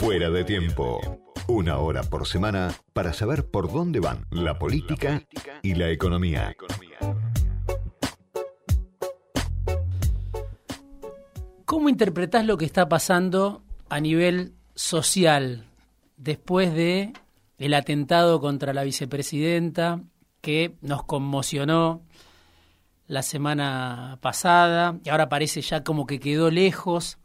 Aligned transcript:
Fuera 0.00 0.30
de 0.30 0.44
tiempo. 0.44 0.98
Una 1.46 1.76
hora 1.76 2.02
por 2.02 2.26
semana 2.26 2.72
para 2.94 3.12
saber 3.12 3.50
por 3.50 3.70
dónde 3.70 4.00
van 4.00 4.24
la 4.30 4.58
política 4.58 5.22
y 5.60 5.74
la 5.74 5.90
economía. 5.90 6.56
¿Cómo 11.66 11.90
interpretás 11.90 12.46
lo 12.46 12.56
que 12.56 12.64
está 12.64 12.88
pasando 12.88 13.62
a 13.90 14.00
nivel 14.00 14.54
social 14.74 15.66
después 16.16 16.72
de 16.72 17.12
el 17.58 17.74
atentado 17.74 18.40
contra 18.40 18.72
la 18.72 18.84
vicepresidenta 18.84 20.00
que 20.40 20.76
nos 20.80 21.02
conmocionó 21.02 22.00
la 23.06 23.20
semana 23.20 24.16
pasada 24.22 24.98
y 25.04 25.10
ahora 25.10 25.28
parece 25.28 25.60
ya 25.60 25.84
como 25.84 26.06
que 26.06 26.20
quedó 26.20 26.50
lejos? 26.50 27.18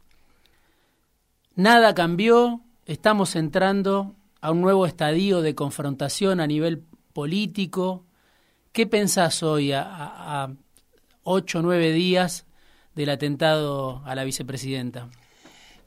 Nada 1.54 1.94
cambió, 1.94 2.60
estamos 2.86 3.34
entrando 3.34 4.14
a 4.40 4.52
un 4.52 4.62
nuevo 4.62 4.86
estadio 4.86 5.42
de 5.42 5.54
confrontación 5.54 6.40
a 6.40 6.46
nivel 6.46 6.84
político. 7.12 8.06
¿Qué 8.72 8.86
pensás 8.86 9.42
hoy 9.42 9.72
a, 9.72 10.54
ocho 11.24 11.58
o 11.58 11.62
nueve 11.62 11.92
días 11.92 12.46
del 12.94 13.10
atentado 13.10 14.02
a 14.06 14.14
la 14.14 14.24
vicepresidenta? 14.24 15.10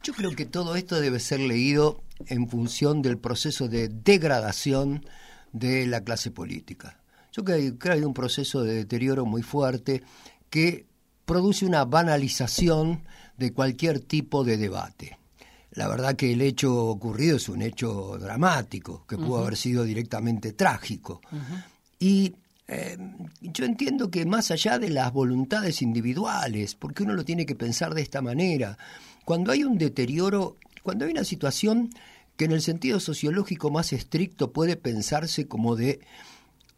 Yo 0.03 0.13
creo 0.13 0.31
que 0.31 0.45
todo 0.45 0.75
esto 0.75 0.99
debe 0.99 1.19
ser 1.19 1.39
leído 1.39 2.03
en 2.27 2.49
función 2.49 3.01
del 3.01 3.17
proceso 3.17 3.67
de 3.67 3.87
degradación 3.87 5.05
de 5.53 5.87
la 5.87 6.03
clase 6.03 6.31
política. 6.31 6.99
Yo 7.31 7.43
creo 7.43 7.77
que 7.77 7.89
hay 7.89 8.01
un 8.01 8.13
proceso 8.13 8.63
de 8.63 8.73
deterioro 8.73 9.25
muy 9.25 9.41
fuerte 9.41 10.03
que 10.49 10.85
produce 11.25 11.65
una 11.65 11.85
banalización 11.85 13.03
de 13.37 13.53
cualquier 13.53 13.99
tipo 13.99 14.43
de 14.43 14.57
debate. 14.57 15.19
La 15.71 15.87
verdad 15.87 16.15
que 16.15 16.33
el 16.33 16.41
hecho 16.41 16.85
ocurrido 16.87 17.37
es 17.37 17.47
un 17.49 17.61
hecho 17.61 18.17
dramático, 18.19 19.05
que 19.07 19.17
pudo 19.17 19.39
haber 19.39 19.55
sido 19.55 19.83
directamente 19.83 20.53
trágico. 20.53 21.21
Y 21.99 22.33
eh, 22.67 22.97
yo 23.41 23.65
entiendo 23.65 24.09
que 24.09 24.25
más 24.25 24.51
allá 24.51 24.79
de 24.79 24.89
las 24.89 25.11
voluntades 25.11 25.81
individuales, 25.81 26.75
porque 26.75 27.03
uno 27.03 27.13
lo 27.13 27.25
tiene 27.25 27.45
que 27.45 27.55
pensar 27.55 27.93
de 27.93 28.01
esta 28.01 28.21
manera, 28.21 28.77
cuando 29.25 29.51
hay 29.51 29.63
un 29.63 29.77
deterioro, 29.77 30.57
cuando 30.83 31.05
hay 31.05 31.11
una 31.11 31.23
situación 31.23 31.89
que 32.35 32.45
en 32.45 32.51
el 32.51 32.61
sentido 32.61 32.99
sociológico 32.99 33.69
más 33.69 33.91
estricto 33.91 34.51
puede 34.51 34.75
pensarse 34.75 35.47
como 35.47 35.75
de 35.75 35.99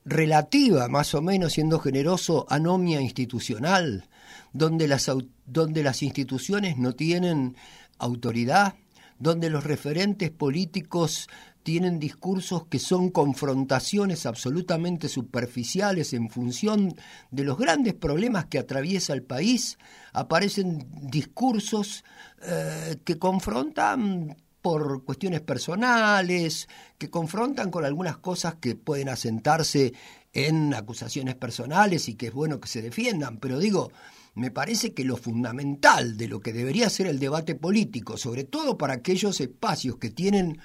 relativa, 0.05 0.87
más 0.87 1.13
o 1.13 1.21
menos 1.21 1.53
siendo 1.53 1.79
generoso, 1.79 2.45
anomia 2.49 3.01
institucional, 3.01 4.05
donde 4.53 4.87
las, 4.87 5.09
donde 5.45 5.83
las 5.83 6.01
instituciones 6.03 6.77
no 6.77 6.93
tienen 6.93 7.55
autoridad, 8.01 8.75
donde 9.19 9.49
los 9.49 9.63
referentes 9.63 10.31
políticos 10.31 11.27
tienen 11.63 11.99
discursos 11.99 12.65
que 12.65 12.79
son 12.79 13.11
confrontaciones 13.11 14.25
absolutamente 14.25 15.07
superficiales 15.07 16.13
en 16.13 16.29
función 16.29 16.95
de 17.29 17.43
los 17.43 17.57
grandes 17.57 17.93
problemas 17.93 18.45
que 18.45 18.57
atraviesa 18.57 19.13
el 19.13 19.21
país, 19.21 19.77
aparecen 20.11 20.87
discursos 21.03 22.03
eh, 22.41 22.97
que 23.05 23.19
confrontan 23.19 24.35
por 24.61 25.03
cuestiones 25.05 25.41
personales, 25.41 26.67
que 26.97 27.09
confrontan 27.09 27.71
con 27.71 27.85
algunas 27.85 28.17
cosas 28.17 28.55
que 28.55 28.75
pueden 28.75 29.09
asentarse 29.09 29.93
en 30.33 30.73
acusaciones 30.73 31.35
personales 31.35 32.07
y 32.09 32.15
que 32.15 32.27
es 32.27 32.33
bueno 32.33 32.59
que 32.59 32.67
se 32.67 32.81
defiendan, 32.81 33.37
pero 33.37 33.59
digo, 33.59 33.91
me 34.33 34.51
parece 34.51 34.93
que 34.93 35.03
lo 35.03 35.17
fundamental 35.17 36.17
de 36.17 36.27
lo 36.27 36.39
que 36.39 36.53
debería 36.53 36.89
ser 36.89 37.07
el 37.07 37.19
debate 37.19 37.55
político, 37.55 38.17
sobre 38.17 38.43
todo 38.43 38.77
para 38.77 38.93
aquellos 38.93 39.41
espacios 39.41 39.97
que 39.97 40.09
tienen 40.09 40.59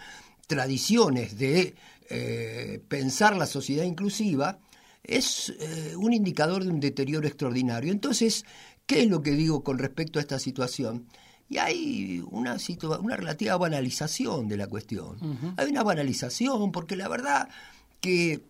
tradiciones 0.47 1.39
de 1.39 1.75
eh, 2.09 2.81
pensar 2.89 3.37
la 3.37 3.47
sociedad 3.47 3.85
inclusiva, 3.85 4.61
es 5.03 5.55
eh, 5.61 5.95
un 5.97 6.13
indicador 6.13 6.65
de 6.65 6.71
un 6.71 6.81
deterioro 6.81 7.27
extraordinario. 7.27 7.93
Entonces, 7.93 8.45
¿qué 8.87 9.03
es 9.03 9.09
lo 9.09 9.23
que 9.23 9.33
digo 9.33 9.63
con 9.63 9.79
respecto 9.79 10.19
a 10.19 10.23
esta 10.23 10.39
situación? 10.39 11.07
Y 11.49 11.59
hay 11.59 12.25
una, 12.31 12.57
una 13.01 13.17
relativa 13.17 13.57
banalización 13.57 14.49
de 14.49 14.57
la 14.57 14.67
cuestión. 14.67 15.55
Hay 15.57 15.71
una 15.71 15.85
banalización 15.85 16.73
porque 16.73 16.97
la 16.97 17.09
verdad 17.09 17.49
que 18.01 18.43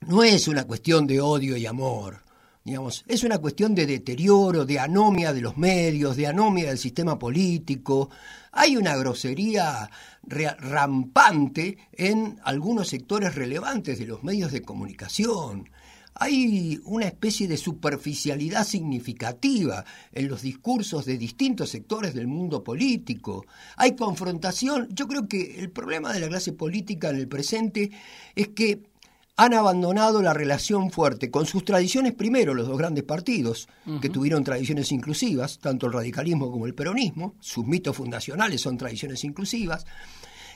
no 0.00 0.22
es 0.22 0.48
una 0.48 0.64
cuestión 0.64 1.06
de 1.06 1.20
odio 1.20 1.58
y 1.58 1.66
amor. 1.66 2.22
Digamos, 2.64 3.04
es 3.08 3.24
una 3.24 3.38
cuestión 3.38 3.74
de 3.74 3.86
deterioro, 3.86 4.64
de 4.64 4.78
anomia 4.78 5.32
de 5.32 5.40
los 5.40 5.56
medios, 5.56 6.16
de 6.16 6.28
anomia 6.28 6.68
del 6.68 6.78
sistema 6.78 7.18
político. 7.18 8.08
Hay 8.52 8.76
una 8.76 8.96
grosería 8.96 9.90
rampante 10.22 11.78
en 11.92 12.38
algunos 12.44 12.88
sectores 12.88 13.34
relevantes 13.34 13.98
de 13.98 14.06
los 14.06 14.22
medios 14.22 14.52
de 14.52 14.62
comunicación. 14.62 15.70
Hay 16.14 16.80
una 16.84 17.06
especie 17.06 17.48
de 17.48 17.56
superficialidad 17.56 18.64
significativa 18.64 19.84
en 20.12 20.28
los 20.28 20.42
discursos 20.42 21.04
de 21.04 21.18
distintos 21.18 21.70
sectores 21.70 22.14
del 22.14 22.28
mundo 22.28 22.62
político. 22.62 23.44
Hay 23.76 23.96
confrontación. 23.96 24.88
Yo 24.92 25.08
creo 25.08 25.26
que 25.26 25.58
el 25.58 25.70
problema 25.70 26.12
de 26.12 26.20
la 26.20 26.28
clase 26.28 26.52
política 26.52 27.10
en 27.10 27.16
el 27.16 27.28
presente 27.28 27.90
es 28.36 28.48
que 28.48 28.91
han 29.36 29.54
abandonado 29.54 30.22
la 30.22 30.34
relación 30.34 30.90
fuerte 30.90 31.30
con 31.30 31.46
sus 31.46 31.64
tradiciones 31.64 32.12
primero, 32.12 32.54
los 32.54 32.68
dos 32.68 32.78
grandes 32.78 33.04
partidos, 33.04 33.68
que 34.00 34.10
tuvieron 34.10 34.44
tradiciones 34.44 34.92
inclusivas, 34.92 35.58
tanto 35.58 35.86
el 35.86 35.92
radicalismo 35.92 36.50
como 36.50 36.66
el 36.66 36.74
peronismo, 36.74 37.34
sus 37.40 37.66
mitos 37.66 37.96
fundacionales 37.96 38.60
son 38.60 38.76
tradiciones 38.76 39.24
inclusivas, 39.24 39.86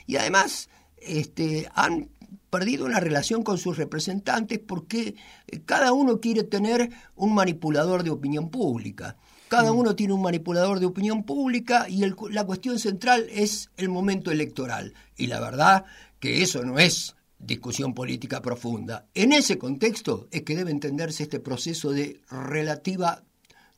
y 0.06 0.16
además 0.16 0.68
este, 0.98 1.68
han 1.74 2.10
perdido 2.50 2.84
una 2.84 3.00
relación 3.00 3.42
con 3.42 3.58
sus 3.58 3.76
representantes 3.76 4.58
porque 4.58 5.14
eh, 5.46 5.60
cada 5.64 5.92
uno 5.92 6.20
quiere 6.20 6.44
tener 6.44 6.90
un 7.14 7.34
manipulador 7.34 8.02
de 8.02 8.10
opinión 8.10 8.50
pública. 8.50 9.16
Cada 9.48 9.72
mm. 9.72 9.76
uno 9.76 9.96
tiene 9.96 10.12
un 10.12 10.22
manipulador 10.22 10.80
de 10.80 10.86
opinión 10.86 11.22
pública 11.22 11.86
y 11.88 12.04
la 12.30 12.44
cuestión 12.44 12.78
central 12.78 13.26
es 13.30 13.70
el 13.76 13.88
momento 13.88 14.30
electoral. 14.30 14.94
Y 15.16 15.28
la 15.28 15.40
verdad 15.40 15.84
que 16.18 16.42
eso 16.42 16.62
no 16.64 16.78
es 16.78 17.14
discusión 17.46 17.94
política 17.94 18.42
profunda. 18.42 19.06
En 19.14 19.32
ese 19.32 19.58
contexto 19.58 20.28
es 20.30 20.42
que 20.42 20.56
debe 20.56 20.70
entenderse 20.70 21.22
este 21.22 21.40
proceso 21.40 21.92
de 21.92 22.20
relativa 22.30 23.22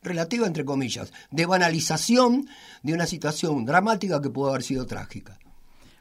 relativa 0.02 0.46
entre 0.46 0.64
comillas, 0.64 1.12
de 1.30 1.46
banalización 1.46 2.48
de 2.82 2.94
una 2.94 3.06
situación 3.06 3.64
dramática 3.64 4.22
que 4.22 4.30
pudo 4.30 4.50
haber 4.50 4.62
sido 4.62 4.86
trágica. 4.86 5.38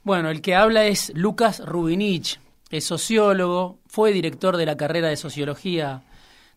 Bueno, 0.04 0.30
el 0.30 0.42
que 0.42 0.56
habla 0.56 0.86
es 0.86 1.12
Lucas 1.16 1.60
Rubinich, 1.66 2.40
es 2.70 2.86
sociólogo, 2.86 3.80
fue 3.88 4.14
director 4.14 4.56
de 4.58 4.66
la 4.66 4.78
carrera 4.78 5.10
de 5.10 5.18
sociología 5.18 6.04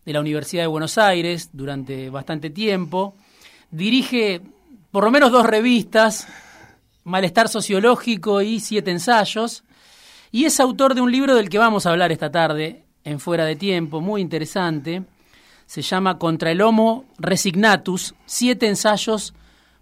de 0.05 0.13
la 0.13 0.19
Universidad 0.19 0.63
de 0.63 0.67
Buenos 0.67 0.97
Aires 0.97 1.49
durante 1.53 2.09
bastante 2.09 2.49
tiempo, 2.49 3.15
dirige 3.71 4.41
por 4.91 5.03
lo 5.03 5.11
menos 5.11 5.31
dos 5.31 5.45
revistas, 5.45 6.27
Malestar 7.03 7.49
Sociológico 7.49 8.41
y 8.41 8.59
Siete 8.59 8.91
Ensayos, 8.91 9.63
y 10.31 10.45
es 10.45 10.59
autor 10.59 10.95
de 10.95 11.01
un 11.01 11.11
libro 11.11 11.35
del 11.35 11.49
que 11.49 11.57
vamos 11.57 11.85
a 11.85 11.91
hablar 11.91 12.11
esta 12.11 12.31
tarde, 12.31 12.85
en 13.03 13.19
Fuera 13.19 13.45
de 13.45 13.55
Tiempo, 13.55 13.99
muy 13.99 14.21
interesante. 14.21 15.03
Se 15.65 15.81
llama 15.81 16.17
Contra 16.17 16.51
el 16.51 16.61
Homo 16.61 17.05
Resignatus, 17.17 18.15
siete 18.25 18.67
ensayos 18.67 19.33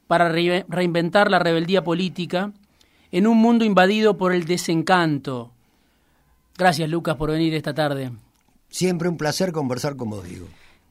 para 0.08 0.30
reinventar 0.30 1.30
la 1.30 1.40
rebeldía 1.40 1.84
política 1.84 2.52
en 3.12 3.28
un 3.28 3.38
mundo 3.38 3.66
invadido 3.66 4.18
por 4.18 4.34
el 4.34 4.46
desencanto. 4.46 5.52
Gracias, 6.58 6.90
Lucas, 6.90 7.16
por 7.16 7.32
venir 7.32 7.54
esta 7.54 7.74
tarde. 7.74 8.12
Siempre 8.70 9.10
un 9.10 9.18
placer 9.18 9.52
conversar 9.52 9.96
con 9.96 10.10
vos, 10.10 10.24
Diego. 10.24 10.48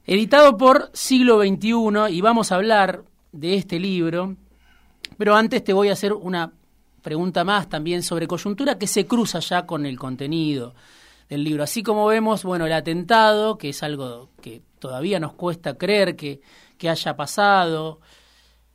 Editado 0.06 0.56
por 0.56 0.90
Siglo 0.94 1.40
XXI, 1.40 2.10
y 2.10 2.20
vamos 2.20 2.50
a 2.50 2.56
hablar 2.56 3.02
de 3.32 3.54
este 3.54 3.78
libro, 3.78 4.36
pero 5.16 5.36
antes 5.36 5.62
te 5.62 5.72
voy 5.72 5.90
a 5.90 5.92
hacer 5.92 6.12
una 6.12 6.52
pregunta 7.08 7.42
más 7.42 7.70
también 7.70 8.02
sobre 8.02 8.26
coyuntura 8.26 8.76
que 8.76 8.86
se 8.86 9.06
cruza 9.06 9.38
ya 9.38 9.64
con 9.64 9.86
el 9.86 9.98
contenido 9.98 10.74
del 11.26 11.42
libro. 11.42 11.62
Así 11.62 11.82
como 11.82 12.04
vemos, 12.04 12.44
bueno, 12.44 12.66
el 12.66 12.72
atentado, 12.74 13.56
que 13.56 13.70
es 13.70 13.82
algo 13.82 14.28
que 14.42 14.60
todavía 14.78 15.18
nos 15.18 15.32
cuesta 15.32 15.78
creer 15.78 16.16
que, 16.16 16.42
que 16.76 16.90
haya 16.90 17.16
pasado, 17.16 18.00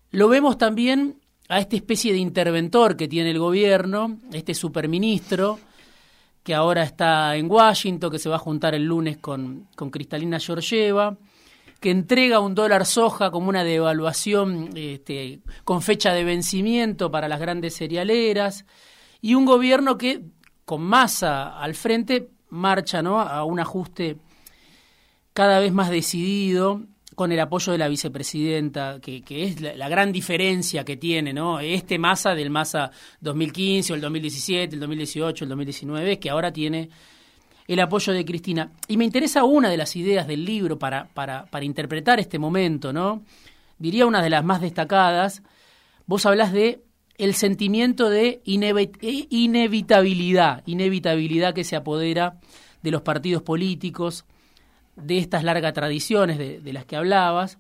lo 0.10 0.30
vemos 0.30 0.58
también 0.58 1.20
a 1.48 1.60
esta 1.60 1.76
especie 1.76 2.12
de 2.12 2.18
interventor 2.18 2.98
que 2.98 3.08
tiene 3.08 3.30
el 3.30 3.38
gobierno, 3.38 4.18
este 4.32 4.56
superministro, 4.56 5.60
que 6.42 6.56
ahora 6.56 6.82
está 6.82 7.36
en 7.36 7.52
Washington, 7.52 8.10
que 8.10 8.18
se 8.18 8.30
va 8.30 8.38
a 8.38 8.40
juntar 8.40 8.74
el 8.74 8.84
lunes 8.84 9.18
con, 9.18 9.68
con 9.76 9.92
Cristalina 9.92 10.40
Georgieva, 10.40 11.16
que 11.84 11.92
entrega 11.92 12.40
un 12.40 12.56
dólar 12.56 12.86
soja 12.86 13.30
como 13.30 13.50
una 13.50 13.66
devaluación 13.66 14.70
este, 14.74 15.42
con 15.66 15.82
fecha 15.82 16.14
de 16.14 16.24
vencimiento 16.24 17.12
para 17.12 17.28
las 17.28 17.42
grandes 17.42 17.76
cerealeras, 17.76 18.66
y 19.20 19.36
un 19.36 19.44
gobierno 19.44 19.98
que, 19.98 20.22
con 20.64 20.82
masa 20.82 21.60
al 21.60 21.76
frente, 21.76 22.30
marcha 22.48 23.02
¿no? 23.02 23.20
a 23.20 23.44
un 23.44 23.60
ajuste 23.60 24.16
cada 25.34 25.60
vez 25.60 25.74
más 25.74 25.90
decidido 25.90 26.84
con 27.16 27.34
el 27.34 27.40
apoyo 27.42 27.74
de 27.74 27.80
la 27.80 27.90
vicepresidenta, 27.90 29.02
que, 29.02 29.22
que 29.22 29.44
es 29.44 29.60
la, 29.60 29.90
gran 29.90 30.14
diferencia 30.14 30.86
que 30.86 30.96
tiene, 30.96 31.34
¿no? 31.34 31.60
Este 31.60 32.00
Massa 32.00 32.34
del 32.34 32.50
Massa 32.50 32.92
2015 33.20 33.92
o 33.92 33.96
el 33.98 34.02
2017, 34.02 34.76
el 34.76 34.80
2018, 34.80 35.44
el 35.44 35.50
2019, 35.50 36.18
que 36.18 36.30
ahora 36.30 36.54
tiene 36.54 36.90
el 37.68 37.80
apoyo 37.80 38.14
de 38.14 38.26
Cristina. 38.26 38.72
Y 38.88 38.98
me 38.98 39.06
interesa 39.06 39.44
una 39.44 39.70
de 39.70 39.78
las 39.78 39.96
ideas 39.96 40.28
del 40.28 40.46
libro 40.46 40.80
para, 40.80 41.10
para, 41.14 41.64
interpretar 41.64 42.20
este 42.20 42.40
momento, 42.40 42.92
¿no? 42.92 43.24
Diría 43.78 44.06
una 44.06 44.22
de 44.22 44.30
las 44.30 44.44
más 44.44 44.62
destacadas. 44.62 45.44
Vos 46.06 46.26
hablas 46.26 46.52
de 46.52 46.84
el 47.18 47.36
sentimiento 47.36 48.10
de 48.10 48.42
inevitabilidad, 48.44 50.64
inevitabilidad 50.66 51.54
que 51.54 51.64
se 51.64 51.76
apodera 51.76 52.40
de 52.82 52.92
los 52.92 53.04
partidos 53.04 53.44
políticos, 53.44 54.26
de 54.96 55.18
estas 55.18 55.44
largas 55.44 55.74
tradiciones 55.74 56.38
de, 56.38 56.74
las 56.74 56.86
que 56.86 56.96
hablabas, 56.96 57.58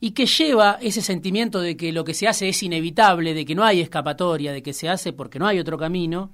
y 0.00 0.12
que 0.12 0.26
lleva 0.26 0.78
ese 0.80 1.02
sentimiento 1.02 1.60
de 1.60 1.76
que 1.76 1.92
lo 1.92 2.04
que 2.04 2.14
se 2.14 2.26
hace 2.26 2.48
es 2.48 2.62
inevitable, 2.62 3.34
de 3.34 3.44
que 3.44 3.54
no 3.54 3.64
hay 3.64 3.80
escapatoria, 3.80 4.52
de 4.52 4.62
que 4.62 4.72
se 4.72 4.88
hace 4.88 5.12
porque 5.12 5.38
no 5.38 5.46
hay 5.46 5.58
otro 5.58 5.76
camino, 5.76 6.30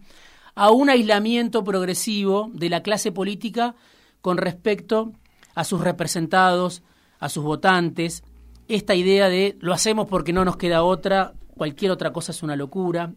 a 0.56 0.70
un 0.72 0.90
aislamiento 0.90 1.62
progresivo 1.62 2.50
de 2.52 2.68
la 2.68 2.82
clase 2.82 3.12
política 3.12 3.76
con 4.20 4.38
respecto 4.38 5.12
a 5.54 5.62
sus 5.62 5.80
representados, 5.80 6.82
a 7.20 7.28
sus 7.28 7.44
votantes, 7.44 8.24
esta 8.66 8.96
idea 8.96 9.28
de 9.28 9.56
lo 9.60 9.72
hacemos 9.72 10.08
porque 10.08 10.32
no 10.32 10.44
nos 10.44 10.56
queda 10.56 10.82
otra, 10.82 11.34
cualquier 11.56 11.92
otra 11.92 12.12
cosa 12.12 12.32
es 12.32 12.42
una 12.42 12.56
locura. 12.56 13.12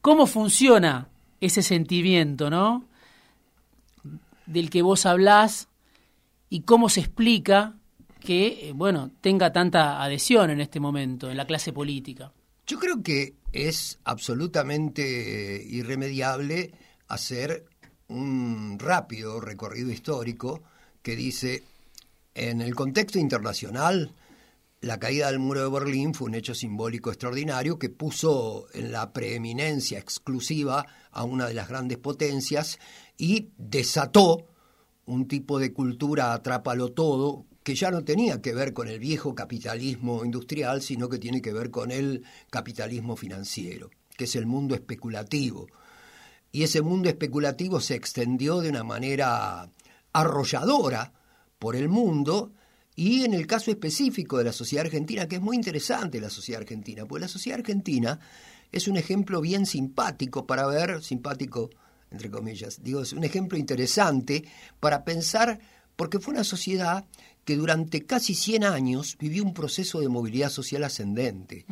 ¿Cómo 0.00 0.26
funciona 0.26 1.08
ese 1.40 1.62
sentimiento, 1.62 2.50
no? 2.50 2.84
del 4.46 4.68
que 4.68 4.82
vos 4.82 5.06
hablás 5.06 5.68
y 6.48 6.62
cómo 6.62 6.88
se 6.88 7.00
explica 7.00 7.74
que, 8.18 8.68
eh, 8.68 8.72
bueno, 8.74 9.10
tenga 9.20 9.52
tanta 9.52 10.02
adhesión 10.02 10.50
en 10.50 10.60
este 10.60 10.80
momento 10.80 11.30
en 11.30 11.36
la 11.36 11.46
clase 11.46 11.72
política. 11.72 12.32
Yo 12.70 12.78
creo 12.78 13.02
que 13.02 13.34
es 13.50 13.98
absolutamente 14.04 15.56
eh, 15.56 15.66
irremediable 15.68 16.72
hacer 17.08 17.64
un 18.06 18.78
rápido 18.78 19.40
recorrido 19.40 19.90
histórico 19.90 20.62
que 21.02 21.16
dice, 21.16 21.64
en 22.32 22.60
el 22.60 22.76
contexto 22.76 23.18
internacional, 23.18 24.14
la 24.82 25.00
caída 25.00 25.26
del 25.26 25.40
muro 25.40 25.62
de 25.62 25.80
Berlín 25.80 26.14
fue 26.14 26.28
un 26.28 26.36
hecho 26.36 26.54
simbólico 26.54 27.10
extraordinario 27.10 27.76
que 27.76 27.88
puso 27.88 28.68
en 28.72 28.92
la 28.92 29.12
preeminencia 29.12 29.98
exclusiva 29.98 30.86
a 31.10 31.24
una 31.24 31.48
de 31.48 31.54
las 31.54 31.68
grandes 31.68 31.98
potencias 31.98 32.78
y 33.16 33.48
desató 33.58 34.46
un 35.06 35.26
tipo 35.26 35.58
de 35.58 35.72
cultura 35.72 36.34
atrápalo 36.34 36.92
todo 36.92 37.46
que 37.62 37.74
ya 37.74 37.90
no 37.90 38.04
tenía 38.04 38.40
que 38.40 38.54
ver 38.54 38.72
con 38.72 38.88
el 38.88 38.98
viejo 38.98 39.34
capitalismo 39.34 40.24
industrial, 40.24 40.82
sino 40.82 41.08
que 41.08 41.18
tiene 41.18 41.42
que 41.42 41.52
ver 41.52 41.70
con 41.70 41.90
el 41.90 42.24
capitalismo 42.50 43.16
financiero, 43.16 43.90
que 44.16 44.24
es 44.24 44.36
el 44.36 44.46
mundo 44.46 44.74
especulativo. 44.74 45.66
Y 46.52 46.62
ese 46.62 46.82
mundo 46.82 47.08
especulativo 47.08 47.80
se 47.80 47.94
extendió 47.94 48.60
de 48.60 48.70
una 48.70 48.82
manera 48.82 49.70
arrolladora 50.12 51.12
por 51.58 51.76
el 51.76 51.88
mundo 51.88 52.52
y 52.96 53.24
en 53.24 53.34
el 53.34 53.46
caso 53.46 53.70
específico 53.70 54.38
de 54.38 54.44
la 54.44 54.52
sociedad 54.52 54.86
argentina, 54.86 55.28
que 55.28 55.36
es 55.36 55.42
muy 55.42 55.56
interesante 55.56 56.20
la 56.20 56.30
sociedad 56.30 56.62
argentina, 56.62 57.06
pues 57.06 57.20
la 57.20 57.28
sociedad 57.28 57.60
argentina 57.60 58.18
es 58.72 58.88
un 58.88 58.96
ejemplo 58.96 59.40
bien 59.40 59.66
simpático 59.66 60.46
para 60.46 60.66
ver, 60.66 61.02
simpático 61.02 61.70
entre 62.10 62.30
comillas. 62.30 62.82
Digo, 62.82 63.02
es 63.02 63.12
un 63.12 63.24
ejemplo 63.24 63.56
interesante 63.56 64.44
para 64.80 65.04
pensar, 65.04 65.60
porque 65.96 66.18
fue 66.18 66.34
una 66.34 66.44
sociedad 66.44 67.06
que 67.50 67.56
durante 67.56 68.06
casi 68.06 68.36
100 68.36 68.62
años 68.62 69.16
vivió 69.18 69.42
un 69.42 69.52
proceso 69.52 69.98
de 69.98 70.08
movilidad 70.08 70.50
social 70.50 70.84
ascendente 70.84 71.66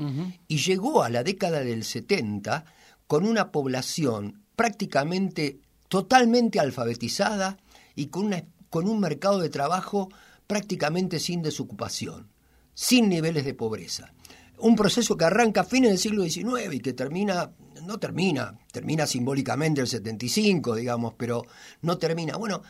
y 0.49 0.57
llegó 0.57 1.05
a 1.05 1.09
la 1.09 1.23
década 1.23 1.61
del 1.61 1.85
70 1.85 2.65
con 3.07 3.25
una 3.25 3.53
población 3.53 4.43
prácticamente 4.57 5.61
totalmente 5.87 6.59
alfabetizada 6.59 7.59
y 7.95 8.07
con, 8.07 8.27
una, 8.27 8.43
con 8.71 8.89
un 8.89 8.99
mercado 8.99 9.39
de 9.39 9.51
trabajo 9.51 10.09
prácticamente 10.49 11.21
sin 11.21 11.43
desocupación, 11.43 12.27
sin 12.75 13.09
niveles 13.09 13.45
de 13.45 13.55
pobreza. 13.55 14.13
Un 14.59 14.75
proceso 14.75 15.17
que 15.17 15.27
arranca 15.27 15.61
a 15.61 15.65
fines 15.65 15.91
del 15.91 16.01
siglo 16.01 16.25
XIX 16.25 16.75
y 16.75 16.81
que 16.81 16.93
termina 16.93 17.53
no 17.85 18.01
termina, 18.01 18.59
termina 18.73 19.07
simbólicamente 19.07 19.81
el 19.81 19.87
75, 19.87 20.75
digamos, 20.75 21.15
pero 21.17 21.45
no 21.83 21.99
termina. 21.99 22.37
Bueno, 22.37 22.65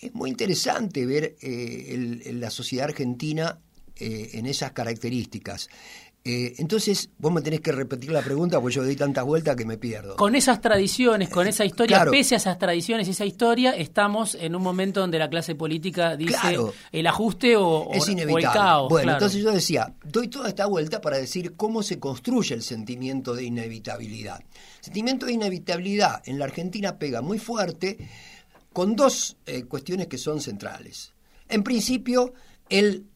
es 0.00 0.14
muy 0.14 0.30
interesante 0.30 1.04
ver 1.06 1.36
eh, 1.42 2.32
la 2.34 2.50
sociedad 2.50 2.86
argentina 2.86 3.58
eh, 3.96 4.30
en 4.34 4.46
esas 4.46 4.72
características. 4.72 5.68
Eh, 6.22 6.54
entonces, 6.58 7.08
vos 7.16 7.32
me 7.32 7.40
tenés 7.40 7.60
que 7.60 7.72
repetir 7.72 8.10
la 8.10 8.20
pregunta 8.20 8.60
porque 8.60 8.76
yo 8.76 8.84
doy 8.84 8.94
tantas 8.94 9.24
vueltas 9.24 9.56
que 9.56 9.64
me 9.64 9.78
pierdo. 9.78 10.16
Con 10.16 10.34
esas 10.34 10.60
tradiciones, 10.60 11.30
con 11.30 11.46
esa 11.46 11.64
historia, 11.64 12.04
pese 12.10 12.34
a 12.34 12.38
esas 12.38 12.58
tradiciones 12.58 13.08
y 13.08 13.12
esa 13.12 13.24
historia, 13.24 13.72
estamos 13.72 14.34
en 14.34 14.54
un 14.54 14.62
momento 14.62 15.00
donde 15.00 15.18
la 15.18 15.30
clase 15.30 15.54
política 15.54 16.16
dice 16.16 16.58
el 16.92 17.06
ajuste 17.06 17.56
o, 17.56 17.90
el 17.90 18.42
caos. 18.42 18.90
Bueno, 18.90 19.12
entonces 19.12 19.42
yo 19.42 19.50
decía, 19.50 19.94
doy 20.04 20.28
toda 20.28 20.50
esta 20.50 20.66
vuelta 20.66 21.00
para 21.00 21.16
decir 21.16 21.56
cómo 21.56 21.82
se 21.82 21.98
construye 21.98 22.54
el 22.54 22.62
sentimiento 22.62 23.34
de 23.34 23.44
inevitabilidad. 23.44 24.40
El 24.40 24.84
sentimiento 24.84 25.24
de 25.24 25.32
inevitabilidad 25.32 26.20
en 26.26 26.38
la 26.38 26.44
Argentina 26.44 26.98
pega 26.98 27.22
muy 27.22 27.38
fuerte 27.38 27.96
con 28.72 28.96
dos 28.96 29.36
eh, 29.46 29.64
cuestiones 29.64 30.06
que 30.06 30.18
son 30.18 30.40
centrales. 30.40 31.12
En 31.48 31.62
principio, 31.62 32.32
el 32.68 33.06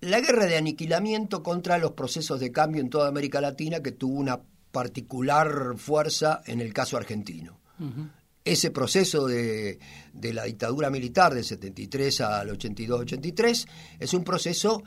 la 0.00 0.20
guerra 0.20 0.46
de 0.46 0.56
aniquilamiento 0.56 1.42
contra 1.42 1.78
los 1.78 1.92
procesos 1.92 2.38
de 2.40 2.52
cambio 2.52 2.80
en 2.80 2.90
toda 2.90 3.08
América 3.08 3.40
Latina 3.40 3.80
que 3.80 3.92
tuvo 3.92 4.18
una 4.18 4.40
particular 4.70 5.76
fuerza 5.76 6.42
en 6.46 6.60
el 6.60 6.72
caso 6.72 6.96
argentino. 6.96 7.60
Ese 8.44 8.70
proceso 8.70 9.26
de, 9.26 9.78
de, 10.12 10.32
la 10.32 10.44
dictadura 10.44 10.90
militar 10.90 11.34
del 11.34 11.44
73 11.44 12.20
al 12.20 12.50
82-83 12.50 13.66
es 13.98 14.14
un 14.14 14.22
proceso 14.22 14.82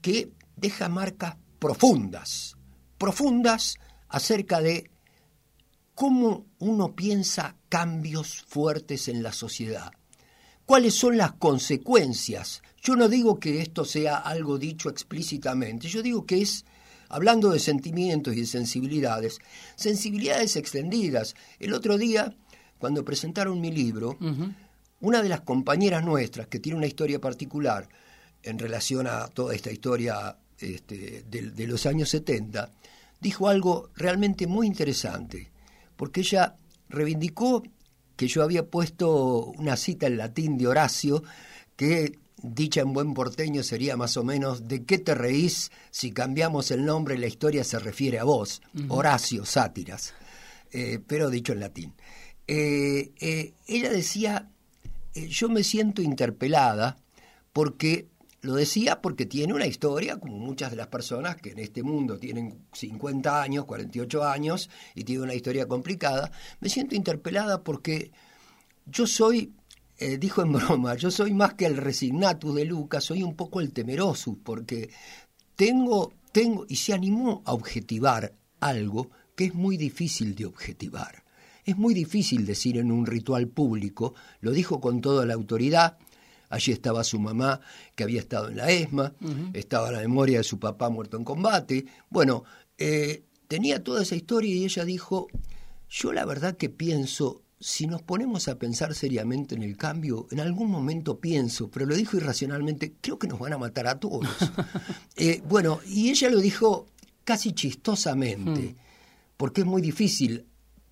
que 0.00 0.30
deja 0.56 0.88
marcas 0.88 1.36
profundas, 1.58 2.56
profundas 2.96 3.76
acerca 4.08 4.60
de 4.60 4.90
cómo 6.00 6.46
uno 6.60 6.96
piensa 6.96 7.56
cambios 7.68 8.42
fuertes 8.48 9.08
en 9.08 9.22
la 9.22 9.34
sociedad, 9.34 9.92
cuáles 10.64 10.94
son 10.94 11.18
las 11.18 11.32
consecuencias 11.32 12.62
yo 12.82 12.96
no 12.96 13.08
digo 13.08 13.38
que 13.38 13.60
esto 13.60 13.84
sea 13.84 14.16
algo 14.16 14.58
dicho 14.58 14.88
explícitamente, 14.88 15.88
yo 15.88 16.02
digo 16.02 16.24
que 16.24 16.40
es, 16.40 16.64
hablando 17.10 17.50
de 17.50 17.58
sentimientos 17.58 18.34
y 18.34 18.40
de 18.40 18.46
sensibilidades, 18.46 19.38
sensibilidades 19.76 20.56
extendidas. 20.56 21.34
El 21.58 21.74
otro 21.74 21.98
día, 21.98 22.34
cuando 22.78 23.04
presentaron 23.04 23.60
mi 23.60 23.70
libro, 23.70 24.16
una 25.00 25.22
de 25.22 25.28
las 25.28 25.42
compañeras 25.42 26.04
nuestras, 26.04 26.46
que 26.46 26.58
tiene 26.58 26.78
una 26.78 26.86
historia 26.86 27.20
particular 27.20 27.86
en 28.42 28.58
relación 28.58 29.06
a 29.06 29.28
toda 29.28 29.54
esta 29.54 29.70
historia 29.70 30.38
este, 30.58 31.24
de, 31.28 31.50
de 31.50 31.66
los 31.66 31.84
años 31.84 32.08
70, 32.08 32.70
dijo 33.20 33.48
algo 33.48 33.90
realmente 33.94 34.46
muy 34.46 34.66
interesante, 34.66 35.50
porque 36.00 36.22
ella 36.22 36.56
reivindicó 36.88 37.62
que 38.16 38.26
yo 38.26 38.42
había 38.42 38.64
puesto 38.64 39.52
una 39.58 39.76
cita 39.76 40.06
en 40.06 40.16
latín 40.16 40.56
de 40.56 40.66
Horacio 40.66 41.22
que 41.76 42.18
dicha 42.42 42.80
en 42.80 42.94
buen 42.94 43.12
porteño 43.12 43.62
sería 43.62 43.98
más 43.98 44.16
o 44.16 44.24
menos 44.24 44.66
¿de 44.66 44.86
qué 44.86 44.96
te 44.96 45.14
reís 45.14 45.70
si 45.90 46.10
cambiamos 46.12 46.70
el 46.70 46.86
nombre 46.86 47.16
y 47.16 47.18
la 47.18 47.26
historia 47.26 47.64
se 47.64 47.78
refiere 47.78 48.18
a 48.18 48.24
vos? 48.24 48.62
Horacio, 48.88 49.44
sátiras, 49.44 50.14
eh, 50.72 51.00
pero 51.06 51.28
dicho 51.28 51.52
en 51.52 51.60
latín. 51.60 51.92
Eh, 52.46 53.12
eh, 53.20 53.52
ella 53.66 53.90
decía, 53.90 54.48
yo 55.14 55.50
me 55.50 55.62
siento 55.62 56.00
interpelada 56.00 56.96
porque, 57.52 58.08
lo 58.42 58.54
decía 58.54 59.00
porque 59.00 59.26
tiene 59.26 59.52
una 59.52 59.66
historia, 59.66 60.18
como 60.18 60.38
muchas 60.38 60.70
de 60.70 60.76
las 60.76 60.86
personas 60.86 61.36
que 61.36 61.50
en 61.50 61.58
este 61.58 61.82
mundo 61.82 62.18
tienen 62.18 62.66
50 62.72 63.42
años, 63.42 63.66
48 63.66 64.24
años, 64.24 64.70
y 64.94 65.04
tiene 65.04 65.22
una 65.22 65.34
historia 65.34 65.66
complicada, 65.66 66.32
me 66.60 66.68
siento 66.68 66.94
interpelada 66.94 67.62
porque 67.62 68.10
yo 68.86 69.06
soy 69.06 69.52
eh, 70.00 70.16
dijo 70.16 70.40
en 70.40 70.52
broma, 70.54 70.94
yo 70.94 71.10
soy 71.10 71.34
más 71.34 71.54
que 71.54 71.66
el 71.66 71.76
resignatus 71.76 72.54
de 72.54 72.64
Lucas, 72.64 73.04
soy 73.04 73.22
un 73.22 73.36
poco 73.36 73.60
el 73.60 73.72
temeroso, 73.72 74.38
porque 74.42 74.88
tengo, 75.54 76.14
tengo, 76.32 76.64
y 76.68 76.76
se 76.76 76.94
animó 76.94 77.42
a 77.44 77.52
objetivar 77.52 78.34
algo 78.60 79.10
que 79.36 79.44
es 79.44 79.54
muy 79.54 79.76
difícil 79.76 80.34
de 80.34 80.46
objetivar. 80.46 81.22
Es 81.66 81.76
muy 81.76 81.92
difícil 81.92 82.46
decir 82.46 82.78
en 82.78 82.90
un 82.90 83.04
ritual 83.04 83.46
público, 83.48 84.14
lo 84.40 84.52
dijo 84.52 84.80
con 84.80 85.02
toda 85.02 85.26
la 85.26 85.34
autoridad, 85.34 85.98
allí 86.50 86.72
estaba 86.72 87.02
su 87.04 87.18
mamá 87.18 87.60
que 87.94 88.04
había 88.04 88.20
estado 88.20 88.48
en 88.48 88.58
la 88.58 88.70
ESMA, 88.70 89.14
estaba 89.54 89.90
la 89.90 90.00
memoria 90.00 90.38
de 90.38 90.44
su 90.44 90.58
papá 90.58 90.90
muerto 90.90 91.16
en 91.16 91.24
combate, 91.24 91.86
bueno, 92.10 92.44
eh, 92.76 93.24
tenía 93.48 93.82
toda 93.82 94.02
esa 94.02 94.16
historia 94.16 94.54
y 94.54 94.64
ella 94.64 94.84
dijo, 94.84 95.28
yo 95.88 96.12
la 96.12 96.26
verdad 96.26 96.56
que 96.56 96.68
pienso 96.68 97.42
si 97.60 97.86
nos 97.86 98.02
ponemos 98.02 98.48
a 98.48 98.58
pensar 98.58 98.94
seriamente 98.94 99.54
en 99.54 99.62
el 99.62 99.76
cambio, 99.76 100.26
en 100.30 100.40
algún 100.40 100.70
momento 100.70 101.20
pienso, 101.20 101.70
pero 101.70 101.84
lo 101.84 101.94
dijo 101.94 102.16
irracionalmente, 102.16 102.94
creo 103.00 103.18
que 103.18 103.28
nos 103.28 103.38
van 103.38 103.52
a 103.52 103.58
matar 103.58 103.86
a 103.86 103.98
todos. 103.98 104.26
Eh, 105.16 105.42
bueno, 105.46 105.80
y 105.86 106.08
ella 106.08 106.30
lo 106.30 106.40
dijo 106.40 106.86
casi 107.24 107.52
chistosamente, 107.52 108.60
hmm. 108.60 108.76
porque 109.36 109.60
es 109.60 109.66
muy 109.66 109.82
difícil 109.82 110.46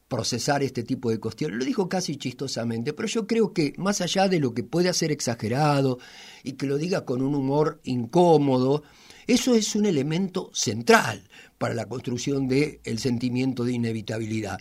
procesar 0.08 0.62
este 0.62 0.82
tipo 0.82 1.10
de 1.10 1.20
cuestiones. 1.20 1.58
Lo 1.58 1.64
dijo 1.64 1.88
casi 1.88 2.16
chistosamente, 2.16 2.94
pero 2.94 3.06
yo 3.08 3.26
creo 3.26 3.52
que 3.52 3.74
más 3.76 4.00
allá 4.00 4.28
de 4.28 4.40
lo 4.40 4.54
que 4.54 4.64
puede 4.64 4.92
ser 4.94 5.12
exagerado 5.12 5.98
y 6.42 6.52
que 6.52 6.66
lo 6.66 6.78
diga 6.78 7.04
con 7.04 7.22
un 7.22 7.34
humor 7.34 7.80
incómodo, 7.84 8.82
eso 9.26 9.54
es 9.54 9.76
un 9.76 9.84
elemento 9.84 10.50
central 10.54 11.28
para 11.58 11.74
la 11.74 11.86
construcción 11.86 12.48
del 12.48 12.80
el 12.84 12.98
sentimiento 12.98 13.64
de 13.64 13.74
inevitabilidad. 13.74 14.58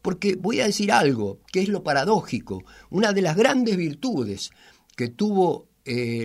Porque 0.00 0.36
voy 0.36 0.60
a 0.60 0.66
decir 0.66 0.92
algo, 0.92 1.40
que 1.50 1.62
es 1.62 1.68
lo 1.68 1.82
paradójico. 1.82 2.62
Una 2.90 3.12
de 3.12 3.22
las 3.22 3.36
grandes 3.36 3.76
virtudes 3.76 4.50
que 4.94 5.08
tuvo 5.08 5.66
eh, 5.84 6.22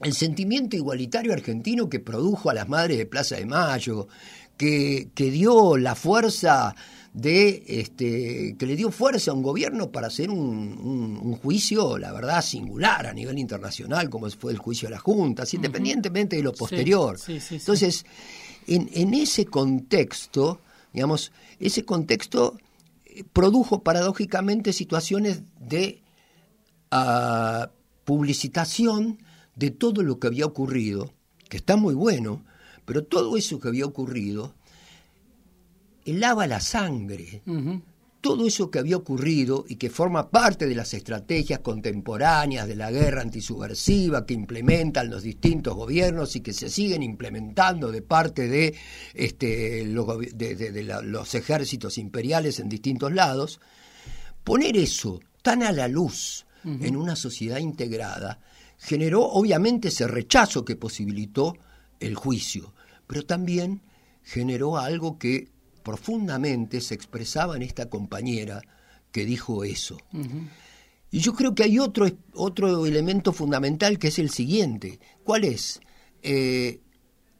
el 0.00 0.12
sentimiento 0.12 0.74
igualitario 0.74 1.32
argentino 1.32 1.88
que 1.88 2.00
produjo 2.00 2.50
a 2.50 2.54
las 2.54 2.68
madres 2.68 2.98
de 2.98 3.06
Plaza 3.06 3.36
de 3.36 3.46
Mayo, 3.46 4.08
que, 4.56 5.10
que 5.14 5.30
dio 5.30 5.76
la 5.76 5.94
fuerza 5.94 6.74
de 7.14 7.62
este, 7.68 8.56
que 8.58 8.66
le 8.66 8.74
dio 8.74 8.90
fuerza 8.90 9.30
a 9.30 9.34
un 9.34 9.42
gobierno 9.42 9.90
para 9.90 10.08
hacer 10.08 10.30
un, 10.30 11.38
juicio, 11.40 11.96
la 11.96 12.12
verdad, 12.12 12.42
singular 12.42 13.06
a 13.06 13.14
nivel 13.14 13.38
internacional, 13.38 14.10
como 14.10 14.28
fue 14.30 14.52
el 14.52 14.58
juicio 14.58 14.88
de 14.88 14.94
las 14.94 15.02
juntas, 15.02 15.54
independientemente 15.54 16.36
de 16.36 16.42
lo 16.42 16.52
posterior. 16.52 17.16
Entonces, 17.28 18.04
en, 18.66 18.90
en, 18.92 19.14
ese 19.14 19.46
contexto, 19.46 20.60
digamos, 20.92 21.30
ese 21.60 21.84
contexto 21.84 22.56
eh, 23.04 23.22
produjo 23.32 23.82
paradójicamente 23.82 24.72
situaciones 24.72 25.42
de 25.60 26.02
ah, 26.90 27.70
publicitación 28.04 29.18
de 29.54 29.70
todo 29.70 30.02
lo 30.02 30.18
que 30.18 30.26
había 30.26 30.46
ocurrido, 30.46 31.12
que 31.48 31.58
está 31.58 31.76
muy 31.76 31.94
bueno, 31.94 32.44
pero 32.84 33.04
todo 33.04 33.36
eso 33.36 33.60
que 33.60 33.68
había 33.68 33.86
ocurrido 33.86 34.54
helaba 36.04 36.46
la 36.46 36.60
sangre. 36.60 37.42
Todo 38.20 38.46
eso 38.46 38.70
que 38.70 38.78
había 38.78 38.96
ocurrido 38.96 39.66
y 39.68 39.76
que 39.76 39.90
forma 39.90 40.30
parte 40.30 40.66
de 40.66 40.74
las 40.74 40.94
estrategias 40.94 41.58
contemporáneas 41.60 42.66
de 42.66 42.74
la 42.74 42.90
guerra 42.90 43.20
antisubversiva 43.20 44.24
que 44.24 44.32
implementan 44.32 45.10
los 45.10 45.22
distintos 45.22 45.74
gobiernos 45.74 46.34
y 46.34 46.40
que 46.40 46.54
se 46.54 46.70
siguen 46.70 47.02
implementando 47.02 47.92
de 47.92 48.00
parte 48.00 48.48
de, 48.48 48.74
este, 49.12 49.84
los, 49.84 50.06
los 51.04 51.34
ejércitos 51.34 51.98
imperiales 51.98 52.60
en 52.60 52.70
distintos 52.70 53.12
lados, 53.12 53.60
poner 54.42 54.76
eso 54.78 55.20
tan 55.42 55.62
a 55.62 55.72
la 55.72 55.88
luz 55.88 56.46
en 56.64 56.96
una 56.96 57.14
sociedad 57.14 57.58
integrada 57.58 58.40
generó 58.78 59.22
obviamente 59.22 59.88
ese 59.88 60.06
rechazo 60.06 60.64
que 60.64 60.76
posibilitó 60.76 61.56
el 62.00 62.14
juicio, 62.14 62.74
pero 63.06 63.24
también 63.24 63.82
generó 64.22 64.78
algo 64.78 65.18
que 65.18 65.48
profundamente 65.84 66.80
se 66.80 66.94
expresaba 66.94 67.54
en 67.54 67.62
esta 67.62 67.88
compañera 67.88 68.62
que 69.12 69.24
dijo 69.24 69.62
eso. 69.62 69.98
Y 71.10 71.20
yo 71.20 71.34
creo 71.34 71.54
que 71.54 71.62
hay 71.62 71.78
otro, 71.78 72.10
otro 72.32 72.86
elemento 72.86 73.32
fundamental 73.32 74.00
que 74.00 74.08
es 74.08 74.18
el 74.18 74.30
siguiente. 74.30 74.98
¿Cuál 75.22 75.44
es? 75.44 75.80
Eh, 76.22 76.80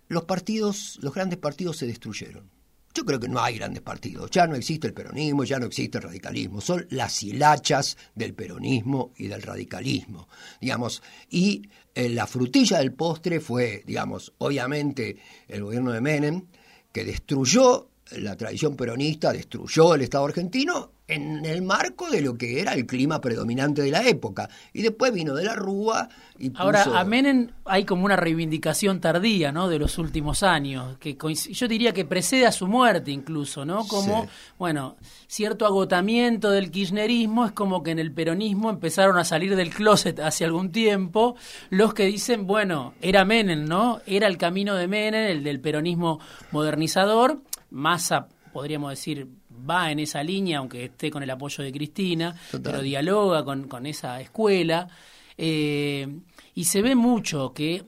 los 0.06 0.24
partidos, 0.24 0.98
los 1.02 1.12
grandes 1.12 1.38
partidos 1.38 1.78
se 1.78 1.86
destruyeron. 1.86 2.48
Yo 2.94 3.04
creo 3.04 3.18
que 3.18 3.28
no 3.28 3.40
hay 3.40 3.56
grandes 3.56 3.82
partidos. 3.82 4.30
Ya 4.30 4.46
no 4.46 4.54
existe 4.54 4.86
el 4.86 4.94
peronismo, 4.94 5.42
ya 5.42 5.58
no 5.58 5.66
existe 5.66 5.98
el 5.98 6.04
radicalismo. 6.04 6.60
Son 6.60 6.86
las 6.90 7.20
hilachas 7.24 7.96
del 8.14 8.34
peronismo 8.34 9.12
y 9.16 9.26
del 9.26 9.42
radicalismo. 9.42 10.28
Digamos, 10.60 11.02
y 11.28 11.62
eh, 11.94 12.08
la 12.10 12.28
frutilla 12.28 12.78
del 12.78 12.92
postre 12.92 13.40
fue, 13.40 13.82
digamos, 13.84 14.32
obviamente 14.38 15.16
el 15.48 15.64
gobierno 15.64 15.90
de 15.90 16.00
Menem, 16.00 16.46
que 16.92 17.04
destruyó 17.04 17.90
la 18.12 18.36
tradición 18.36 18.76
peronista 18.76 19.32
destruyó 19.32 19.94
el 19.94 20.02
Estado 20.02 20.26
argentino 20.26 20.90
en 21.06 21.44
el 21.44 21.60
marco 21.60 22.10
de 22.10 22.22
lo 22.22 22.36
que 22.36 22.60
era 22.60 22.72
el 22.72 22.86
clima 22.86 23.20
predominante 23.20 23.82
de 23.82 23.90
la 23.90 24.06
época. 24.08 24.48
Y 24.72 24.80
después 24.80 25.12
vino 25.12 25.34
de 25.34 25.44
la 25.44 25.54
Rúa 25.54 26.08
y 26.38 26.50
Ahora, 26.56 26.84
a 26.98 27.04
Menem 27.04 27.50
hay 27.66 27.84
como 27.84 28.06
una 28.06 28.16
reivindicación 28.16 29.00
tardía, 29.00 29.52
¿no?, 29.52 29.68
de 29.68 29.78
los 29.78 29.98
últimos 29.98 30.42
años, 30.42 30.96
que 30.98 31.16
yo 31.50 31.68
diría 31.68 31.92
que 31.92 32.04
precede 32.04 32.46
a 32.46 32.52
su 32.52 32.66
muerte 32.66 33.10
incluso, 33.10 33.64
¿no? 33.64 33.86
Como, 33.86 34.26
bueno, 34.58 34.96
cierto 35.26 35.66
agotamiento 35.66 36.50
del 36.50 36.70
kirchnerismo, 36.70 37.46
es 37.46 37.52
como 37.52 37.82
que 37.82 37.90
en 37.90 37.98
el 37.98 38.12
peronismo 38.12 38.70
empezaron 38.70 39.18
a 39.18 39.24
salir 39.24 39.56
del 39.56 39.70
closet 39.70 40.18
hace 40.20 40.44
algún 40.44 40.72
tiempo 40.72 41.36
los 41.68 41.92
que 41.92 42.06
dicen, 42.06 42.46
bueno, 42.46 42.94
era 43.02 43.24
Menem, 43.24 43.64
¿no? 43.66 44.00
Era 44.06 44.26
el 44.26 44.38
camino 44.38 44.74
de 44.74 44.88
Menem, 44.88 45.26
el 45.30 45.44
del 45.44 45.60
peronismo 45.60 46.18
modernizador, 46.50 47.42
Massa, 47.74 48.28
podríamos 48.52 48.90
decir, 48.90 49.26
va 49.68 49.90
en 49.90 49.98
esa 49.98 50.22
línea, 50.22 50.58
aunque 50.58 50.84
esté 50.84 51.10
con 51.10 51.22
el 51.22 51.30
apoyo 51.30 51.64
de 51.64 51.72
Cristina, 51.72 52.34
pero 52.62 52.80
dialoga 52.80 53.44
con, 53.44 53.66
con 53.66 53.84
esa 53.86 54.20
escuela. 54.20 54.88
Eh, 55.36 56.06
y 56.54 56.64
se 56.64 56.80
ve 56.80 56.94
mucho 56.94 57.52
que 57.52 57.82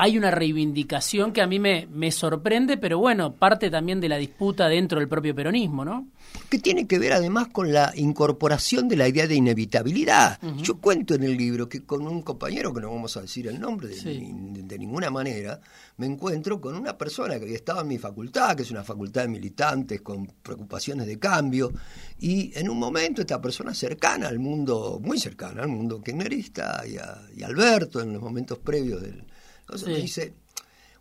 hay 0.00 0.16
una 0.16 0.30
reivindicación 0.30 1.30
que 1.30 1.42
a 1.42 1.46
mí 1.46 1.58
me, 1.58 1.86
me 1.92 2.10
sorprende, 2.10 2.78
pero 2.78 2.98
bueno, 2.98 3.34
parte 3.34 3.68
también 3.68 4.00
de 4.00 4.08
la 4.08 4.16
disputa 4.16 4.66
dentro 4.66 4.98
del 4.98 5.10
propio 5.10 5.34
peronismo, 5.34 5.84
¿no? 5.84 6.08
Que 6.48 6.58
tiene 6.58 6.86
que 6.86 6.98
ver 6.98 7.12
además 7.12 7.48
con 7.48 7.70
la 7.70 7.92
incorporación 7.94 8.88
de 8.88 8.96
la 8.96 9.06
idea 9.06 9.26
de 9.26 9.34
inevitabilidad. 9.34 10.40
Yo 10.62 10.78
cuento 10.78 11.14
en 11.14 11.24
el 11.24 11.36
libro 11.36 11.68
que 11.68 11.84
con 11.84 12.06
un 12.06 12.22
compañero, 12.22 12.72
que 12.72 12.80
no 12.80 12.90
vamos 12.90 13.14
a 13.18 13.20
decir 13.20 13.46
el 13.48 13.60
nombre 13.60 13.88
de, 13.88 14.78
ninguna 14.78 15.10
manera, 15.10 15.60
me 15.98 16.06
encuentro 16.06 16.62
con 16.62 16.76
una 16.76 16.96
persona 16.96 17.38
que 17.38 17.52
estaba 17.52 17.82
en 17.82 17.88
mi 17.88 17.98
facultad, 17.98 18.56
que 18.56 18.62
es 18.62 18.70
una 18.70 18.82
facultad 18.82 19.22
de 19.22 19.28
militantes 19.28 20.00
con 20.00 20.26
preocupaciones 20.42 21.06
de 21.06 21.18
cambio, 21.18 21.72
y 22.18 22.56
en 22.58 22.70
un 22.70 22.78
momento 22.78 23.20
esta 23.20 23.38
persona 23.38 23.74
cercana 23.74 24.28
al 24.28 24.38
mundo, 24.38 24.98
muy 25.02 25.18
cercana 25.18 25.62
al 25.62 25.68
mundo 25.68 26.00
kirchnerista 26.00 26.84
y 26.86 26.96
a, 26.96 27.20
y 27.36 27.42
Alberto 27.42 28.00
en 28.00 28.14
los 28.14 28.22
momentos 28.22 28.58
previos 28.58 29.02
del 29.02 29.24
entonces 29.70 29.88
me 29.88 30.02
dice, 30.02 30.34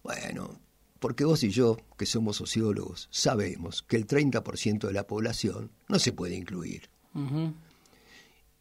bueno, 0.04 0.60
porque 1.00 1.26
vos 1.26 1.44
y 1.44 1.50
yo, 1.50 1.78
que 1.98 2.06
somos 2.06 2.38
sociólogos, 2.38 3.08
sabemos 3.10 3.82
que 3.82 3.96
el 3.96 4.06
30% 4.06 4.86
de 4.86 4.94
la 4.94 5.08
población 5.08 5.72
no 5.88 5.98
se 5.98 6.14
puede 6.14 6.36
incluir. 6.36 6.88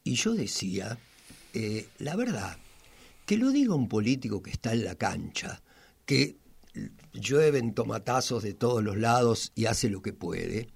Y 0.04 0.14
yo 0.14 0.32
decía, 0.32 0.98
eh, 1.52 1.88
la 1.98 2.16
verdad, 2.16 2.56
que 3.26 3.36
lo 3.36 3.50
diga 3.50 3.74
un 3.74 3.86
político 3.86 4.42
que 4.42 4.50
está 4.50 4.72
en 4.72 4.84
la 4.84 4.94
cancha, 4.94 5.60
que 6.06 6.38
llueven 7.12 7.74
tomatazos 7.74 8.42
de 8.42 8.54
todos 8.54 8.82
los 8.82 8.96
lados 8.96 9.52
y 9.54 9.66
hace 9.66 9.90
lo 9.90 10.00
que 10.00 10.14
puede, 10.14 10.70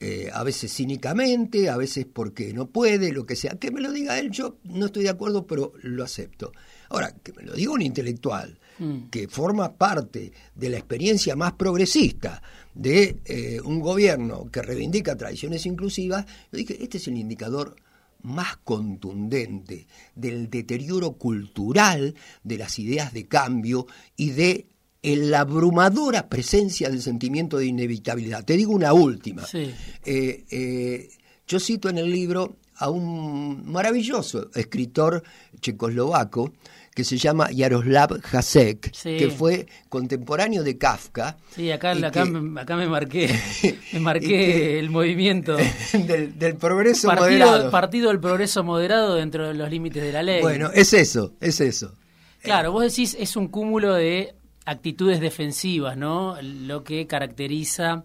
eh, 0.00 0.28
a 0.34 0.44
veces 0.44 0.70
cínicamente, 0.74 1.70
a 1.70 1.78
veces 1.78 2.04
porque 2.04 2.52
no 2.52 2.68
puede, 2.68 3.10
lo 3.12 3.24
que 3.24 3.36
sea. 3.36 3.58
Que 3.58 3.70
me 3.70 3.80
lo 3.80 3.90
diga 3.90 4.18
él, 4.18 4.30
yo 4.30 4.58
no 4.64 4.86
estoy 4.86 5.04
de 5.04 5.08
acuerdo, 5.08 5.46
pero 5.46 5.72
lo 5.80 6.04
acepto. 6.04 6.52
Ahora, 6.90 7.14
que 7.14 7.32
me 7.32 7.42
lo 7.42 7.54
diga 7.54 7.72
un 7.72 7.80
intelectual 7.80 8.58
mm. 8.78 9.08
que 9.10 9.28
forma 9.28 9.74
parte 9.74 10.32
de 10.54 10.68
la 10.68 10.78
experiencia 10.78 11.36
más 11.36 11.52
progresista 11.52 12.42
de 12.74 13.18
eh, 13.24 13.60
un 13.64 13.80
gobierno 13.80 14.50
que 14.50 14.62
reivindica 14.62 15.16
tradiciones 15.16 15.66
inclusivas, 15.66 16.26
yo 16.52 16.58
dije, 16.58 16.82
este 16.82 16.98
es 16.98 17.08
el 17.08 17.16
indicador 17.16 17.76
más 18.22 18.56
contundente 18.58 19.86
del 20.14 20.50
deterioro 20.50 21.12
cultural 21.12 22.14
de 22.42 22.58
las 22.58 22.78
ideas 22.78 23.12
de 23.12 23.26
cambio 23.26 23.86
y 24.16 24.30
de 24.30 24.66
la 25.02 25.40
abrumadora 25.40 26.28
presencia 26.28 26.88
del 26.88 27.00
sentimiento 27.00 27.58
de 27.58 27.66
inevitabilidad. 27.66 28.44
Te 28.44 28.56
digo 28.56 28.72
una 28.72 28.92
última. 28.92 29.44
Eh, 29.54 30.44
eh, 30.50 31.08
yo 31.46 31.60
cito 31.60 31.88
en 31.88 31.98
el 31.98 32.10
libro 32.10 32.56
a 32.74 32.90
un 32.90 33.70
maravilloso 33.70 34.50
escritor 34.54 35.22
checoslovaco 35.60 36.52
que 36.96 37.04
se 37.04 37.18
llama 37.18 37.50
Yaroslav 37.50 38.22
Hasek, 38.32 38.90
que 38.90 39.28
fue 39.28 39.66
contemporáneo 39.90 40.64
de 40.64 40.78
Kafka. 40.78 41.36
Sí, 41.54 41.70
acá, 41.70 41.90
acá, 41.92 42.24
me, 42.24 42.40
marqué, 42.88 43.28
me 43.92 44.00
marqué 44.00 44.78
el 44.78 44.88
movimiento 44.88 45.56
del, 45.92 46.56
progreso 46.56 47.08
partido, 47.08 47.26
moderado. 47.28 47.70
Partido 47.70 48.08
del 48.08 48.18
progreso 48.18 48.64
moderado 48.64 49.16
dentro 49.16 49.46
de 49.46 49.52
los 49.52 49.68
límites 49.68 50.02
de 50.02 50.10
la 50.10 50.22
ley. 50.22 50.40
Bueno, 50.40 50.70
es 50.72 50.94
eso, 50.94 51.34
es 51.38 51.60
eso. 51.60 51.94
Claro, 52.40 52.72
vos 52.72 52.84
decís 52.84 53.14
es 53.20 53.36
un 53.36 53.48
cúmulo 53.48 53.92
de 53.92 54.34
actitudes 54.64 55.20
defensivas, 55.20 55.98
¿no? 55.98 56.40
Lo 56.40 56.82
que 56.82 57.06
caracteriza 57.06 58.04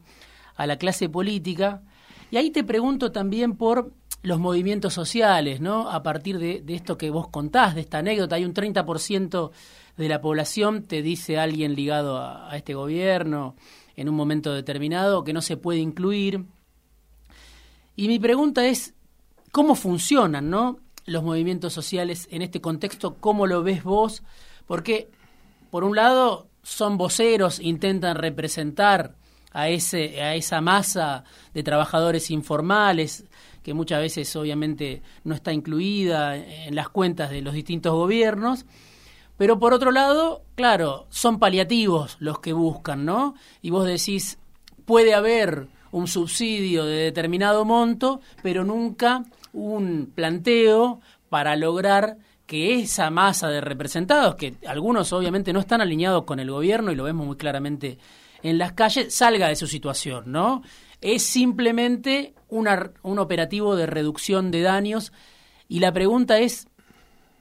a 0.57 0.67
la 0.67 0.75
clase 0.75 1.07
política. 1.07 1.81
Y 2.29 2.35
ahí 2.35 2.51
te 2.51 2.65
pregunto 2.65 3.13
también 3.13 3.55
por 3.55 3.93
los 4.23 4.39
movimientos 4.39 4.93
sociales, 4.93 5.61
¿no? 5.61 5.89
A 5.89 6.03
partir 6.03 6.37
de, 6.37 6.63
esto 6.67 6.97
que 6.97 7.09
vos 7.09 7.27
contás, 7.29 7.75
de 7.75 7.81
esta 7.81 7.99
anécdota, 7.99 8.35
hay 8.35 8.45
un 8.45 8.53
30% 8.53 9.51
de 9.97 10.09
la 10.09 10.21
población, 10.21 10.83
te 10.83 11.01
dice 11.01 11.39
alguien 11.39 11.75
ligado 11.75 12.17
a, 12.19 12.55
este 12.55 12.73
gobierno 12.73 13.55
en 13.95 14.09
un 14.09 14.15
momento 14.15 14.53
determinado, 14.53 15.23
que 15.23 15.33
no 15.33 15.41
se 15.41 15.57
puede 15.57 15.79
incluir. 15.79 16.45
Y 17.95 18.07
mi 18.07 18.19
pregunta 18.19 18.65
es, 18.67 18.93
¿cómo 19.51 19.75
funcionan 19.75 20.49
¿no? 20.49 20.79
los 21.05 21.23
movimientos 21.23 21.73
sociales 21.73 22.27
en 22.31 22.41
este 22.41 22.61
contexto? 22.61 23.15
¿Cómo 23.15 23.47
lo 23.47 23.63
ves 23.63 23.83
vos? 23.83 24.23
Porque, 24.65 25.09
por 25.71 25.83
un 25.83 25.95
lado, 25.95 26.47
son 26.63 26.97
voceros, 26.97 27.59
intentan 27.59 28.15
representar 28.17 29.15
a, 29.51 29.69
ese, 29.69 30.21
a 30.21 30.35
esa 30.35 30.61
masa 30.61 31.23
de 31.53 31.63
trabajadores 31.63 32.31
informales, 32.31 33.25
que 33.63 33.73
muchas 33.73 33.99
veces 33.99 34.35
obviamente 34.35 35.01
no 35.23 35.35
está 35.35 35.53
incluida 35.53 36.35
en 36.35 36.75
las 36.75 36.89
cuentas 36.89 37.29
de 37.29 37.41
los 37.41 37.53
distintos 37.53 37.93
gobiernos. 37.93 38.65
Pero 39.37 39.59
por 39.59 39.73
otro 39.73 39.91
lado, 39.91 40.43
claro, 40.55 41.07
son 41.09 41.39
paliativos 41.39 42.17
los 42.19 42.39
que 42.39 42.53
buscan, 42.53 43.05
¿no? 43.05 43.35
Y 43.61 43.71
vos 43.71 43.85
decís, 43.85 44.37
puede 44.85 45.13
haber 45.13 45.67
un 45.91 46.07
subsidio 46.07 46.85
de 46.85 46.95
determinado 46.95 47.65
monto, 47.65 48.21
pero 48.43 48.63
nunca 48.63 49.23
un 49.53 50.11
planteo 50.13 51.01
para 51.29 51.55
lograr 51.55 52.17
que 52.45 52.79
esa 52.81 53.09
masa 53.09 53.47
de 53.47 53.61
representados, 53.61 54.35
que 54.35 54.55
algunos 54.67 55.13
obviamente 55.13 55.53
no 55.53 55.61
están 55.61 55.81
alineados 55.81 56.25
con 56.25 56.39
el 56.39 56.51
gobierno 56.51 56.91
y 56.91 56.95
lo 56.95 57.05
vemos 57.05 57.25
muy 57.25 57.37
claramente 57.37 57.97
en 58.43 58.57
las 58.57 58.73
calles, 58.73 59.13
salga 59.13 59.47
de 59.47 59.55
su 59.55 59.67
situación, 59.67 60.31
¿no? 60.31 60.61
Es 61.01 61.23
simplemente 61.23 62.33
un 62.47 63.19
operativo 63.19 63.75
de 63.75 63.87
reducción 63.87 64.51
de 64.51 64.61
daños 64.61 65.11
y 65.67 65.79
la 65.79 65.91
pregunta 65.91 66.39
es, 66.39 66.67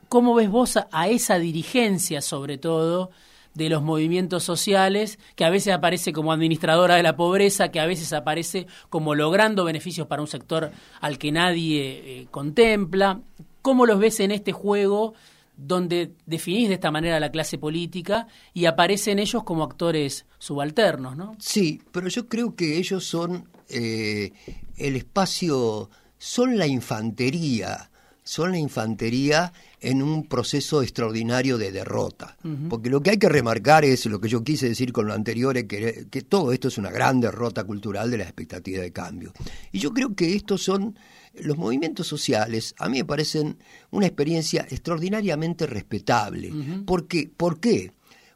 ¿cómo 0.08 0.34
ves 0.34 0.50
vos 0.50 0.78
a 0.90 1.08
esa 1.08 1.38
dirigencia 1.38 2.22
sobre 2.22 2.58
todo? 2.58 3.10
de 3.54 3.68
los 3.68 3.82
movimientos 3.82 4.44
sociales, 4.44 5.18
que 5.34 5.44
a 5.44 5.50
veces 5.50 5.72
aparece 5.72 6.12
como 6.12 6.32
administradora 6.32 6.94
de 6.94 7.02
la 7.02 7.16
pobreza, 7.16 7.70
que 7.70 7.80
a 7.80 7.86
veces 7.86 8.12
aparece 8.12 8.66
como 8.88 9.14
logrando 9.14 9.64
beneficios 9.64 10.06
para 10.06 10.22
un 10.22 10.28
sector 10.28 10.70
al 11.00 11.18
que 11.18 11.32
nadie 11.32 11.80
eh, 11.82 12.26
contempla. 12.30 13.20
¿Cómo 13.60 13.86
los 13.86 13.98
ves 13.98 14.20
en 14.20 14.30
este 14.30 14.52
juego 14.52 15.14
donde 15.60 16.14
definís 16.26 16.68
de 16.68 16.74
esta 16.74 16.90
manera 16.90 17.20
la 17.20 17.30
clase 17.30 17.58
política 17.58 18.26
y 18.54 18.64
aparecen 18.64 19.18
ellos 19.18 19.44
como 19.44 19.62
actores 19.62 20.26
subalternos, 20.38 21.16
¿no? 21.16 21.36
Sí, 21.38 21.82
pero 21.92 22.08
yo 22.08 22.28
creo 22.28 22.54
que 22.56 22.78
ellos 22.78 23.04
son 23.04 23.48
eh, 23.68 24.32
el 24.76 24.96
espacio, 24.96 25.90
son 26.16 26.56
la 26.56 26.66
infantería, 26.66 27.90
son 28.22 28.52
la 28.52 28.58
infantería 28.58 29.52
en 29.80 30.02
un 30.02 30.26
proceso 30.26 30.82
extraordinario 30.82 31.58
de 31.58 31.72
derrota. 31.72 32.36
Porque 32.68 32.90
lo 32.90 33.02
que 33.02 33.10
hay 33.10 33.18
que 33.18 33.28
remarcar 33.28 33.84
es, 33.84 34.06
lo 34.06 34.20
que 34.20 34.28
yo 34.28 34.42
quise 34.44 34.68
decir 34.68 34.92
con 34.92 35.06
lo 35.06 35.14
anterior, 35.14 35.56
es 35.56 35.64
que, 35.64 36.06
que 36.10 36.22
todo 36.22 36.52
esto 36.52 36.68
es 36.68 36.78
una 36.78 36.90
gran 36.90 37.20
derrota 37.20 37.64
cultural 37.64 38.10
de 38.10 38.18
la 38.18 38.24
expectativa 38.24 38.82
de 38.82 38.92
cambio. 38.92 39.32
Y 39.72 39.78
yo 39.78 39.92
creo 39.92 40.14
que 40.14 40.34
estos 40.34 40.62
son 40.62 40.96
los 41.34 41.56
movimientos 41.56 42.06
sociales, 42.06 42.74
a 42.78 42.88
mí 42.88 42.98
me 42.98 43.04
parecen 43.04 43.58
una 43.90 44.06
experiencia 44.06 44.66
extraordinariamente 44.68 45.66
respetable. 45.66 46.52
¿Por 46.86 47.06
qué? 47.06 47.30
¿Por 47.34 47.60
qué? 47.60 47.92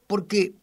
Porque 0.06 0.54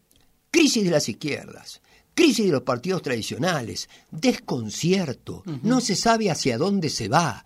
crisis 0.50 0.84
de 0.84 0.90
las 0.90 1.08
izquierdas, 1.08 1.82
crisis 2.14 2.46
de 2.46 2.52
los 2.52 2.62
partidos 2.62 3.02
tradicionales, 3.02 3.88
desconcierto, 4.10 5.42
no 5.62 5.80
se 5.80 5.96
sabe 5.96 6.30
hacia 6.30 6.58
dónde 6.58 6.88
se 6.88 7.08
va. 7.08 7.44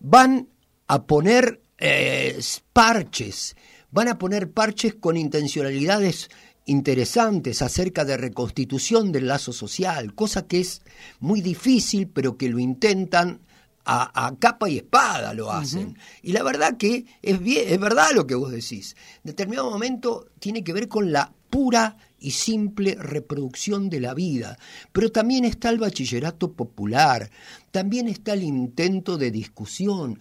Van 0.00 0.48
a 0.86 1.04
poner 1.04 1.60
eh, 1.78 2.38
parches, 2.72 3.56
van 3.90 4.08
a 4.08 4.18
poner 4.18 4.50
parches 4.50 4.94
con 4.94 5.16
intencionalidades 5.16 6.28
interesantes 6.66 7.62
acerca 7.62 8.04
de 8.04 8.16
reconstitución 8.16 9.12
del 9.12 9.28
lazo 9.28 9.52
social, 9.52 10.14
cosa 10.14 10.46
que 10.46 10.60
es 10.60 10.82
muy 11.20 11.40
difícil, 11.40 12.08
pero 12.08 12.36
que 12.36 12.48
lo 12.48 12.58
intentan 12.58 13.40
a, 13.86 14.34
capa 14.38 14.68
y 14.68 14.78
espada 14.78 15.32
lo 15.32 15.52
hacen. 15.52 15.96
Y 16.22 16.32
la 16.32 16.42
verdad 16.42 16.76
que 16.76 17.06
es, 17.22 17.40
bien, 17.40 17.68
es 17.68 17.78
verdad 17.78 18.08
lo 18.14 18.26
que 18.26 18.34
vos 18.34 18.50
decís. 18.50 18.96
En 19.24 19.30
determinado 19.30 19.70
momento 19.70 20.28
tiene 20.40 20.64
que 20.64 20.72
ver 20.72 20.88
con 20.88 21.12
la 21.12 21.32
pura 21.48 21.96
y 22.18 22.32
simple 22.32 22.96
reproducción 22.96 23.88
de 23.88 24.00
la 24.00 24.14
vida. 24.14 24.58
Pero 24.92 25.12
también 25.12 25.44
está 25.44 25.70
el 25.70 25.78
bachillerato 25.78 26.52
popular, 26.52 27.30
también 27.70 28.08
está 28.08 28.32
el 28.32 28.42
intento 28.42 29.16
de 29.16 29.30
discusión 29.30 30.18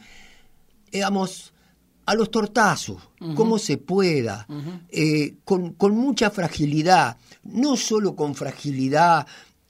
digamos, 0.95 1.53
a 2.05 2.15
los 2.15 2.31
tortazos, 2.31 3.09
como 3.35 3.57
se 3.57 3.77
pueda, 3.77 4.47
eh, 4.89 5.35
con, 5.43 5.73
con, 5.73 5.95
mucha 5.97 6.29
fragilidad, 6.29 7.17
no 7.43 7.75
solo 7.75 8.15
con 8.15 8.35
fragilidad 8.35 9.27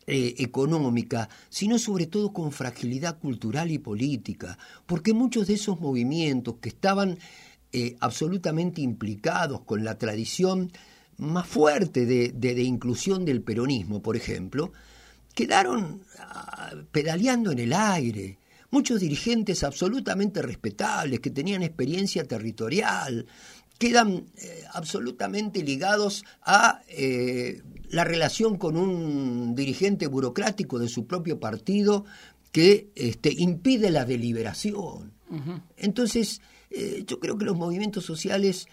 eh, 0.08 0.36
económica, 0.38 1.30
sino 1.50 1.80
sobre 1.80 2.06
todo 2.06 2.32
con 2.32 2.52
fragilidad 2.52 3.18
cultural 3.18 3.72
y 3.72 3.80
política, 3.80 4.58
porque 4.86 5.14
muchos 5.14 5.48
de 5.48 5.56
esos 5.56 5.80
movimientos 5.80 6.58
que 6.62 6.70
estaban 6.70 7.18
eh, 7.72 7.96
absolutamente 8.00 8.82
implicados 8.82 9.62
con 9.62 9.84
la 9.84 9.98
tradición 9.98 10.72
más 11.18 11.48
fuerte 11.48 12.06
de, 12.06 12.30
de, 12.30 12.62
inclusión 12.62 13.26
del 13.26 13.42
peronismo, 13.42 14.02
por 14.02 14.16
ejemplo, 14.16 14.72
quedaron 15.34 16.04
ah, 16.20 16.74
pedaleando 16.92 17.52
en 17.52 17.60
el 17.60 17.74
aire, 17.74 18.38
muchos 18.72 19.00
dirigentes 19.00 19.64
absolutamente 19.64 20.42
respetables 20.42 21.20
que 21.20 21.32
tenían 21.32 21.64
experiencia 21.64 22.28
territorial, 22.28 23.26
quedan 23.78 24.26
eh, 24.38 24.64
absolutamente 24.74 25.64
ligados 25.64 26.24
a 26.42 26.82
eh, 26.88 27.62
la 27.90 28.04
relación 28.04 28.58
con 28.58 28.78
un 28.78 29.56
dirigente 29.56 30.08
burocrático 30.08 30.80
de 30.80 30.88
su 30.88 31.06
propio 31.06 31.40
partido 31.40 32.06
que 32.52 32.90
este, 32.96 33.34
impide 33.34 33.90
la 33.90 34.06
deliberación. 34.06 35.14
Entonces, 35.76 36.40
eh, 36.70 37.04
yo 37.06 37.20
creo 37.20 37.38
que 37.38 37.46
los 37.46 37.58
movimientos 37.58 38.06
sociales 38.06 38.68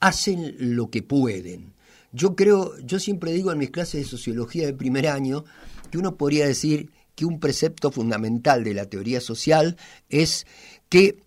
hacen 0.00 0.54
lo 0.58 0.88
que 0.90 1.02
pueden. 1.02 1.74
Yo 2.12 2.34
creo, 2.34 2.78
yo 2.78 2.98
siempre 2.98 3.32
digo 3.32 3.52
en 3.52 3.58
mis 3.58 3.70
clases 3.70 4.04
de 4.04 4.08
sociología 4.08 4.64
de 4.64 4.72
primer 4.72 5.08
año 5.08 5.44
que 5.90 5.98
uno 5.98 6.16
podría 6.16 6.46
decir 6.46 6.90
que 7.14 7.26
un 7.26 7.40
precepto 7.40 7.90
fundamental 7.90 8.64
de 8.64 8.74
la 8.74 8.86
teoría 8.86 9.20
social 9.20 9.76
es 10.08 10.46
que 10.88 11.18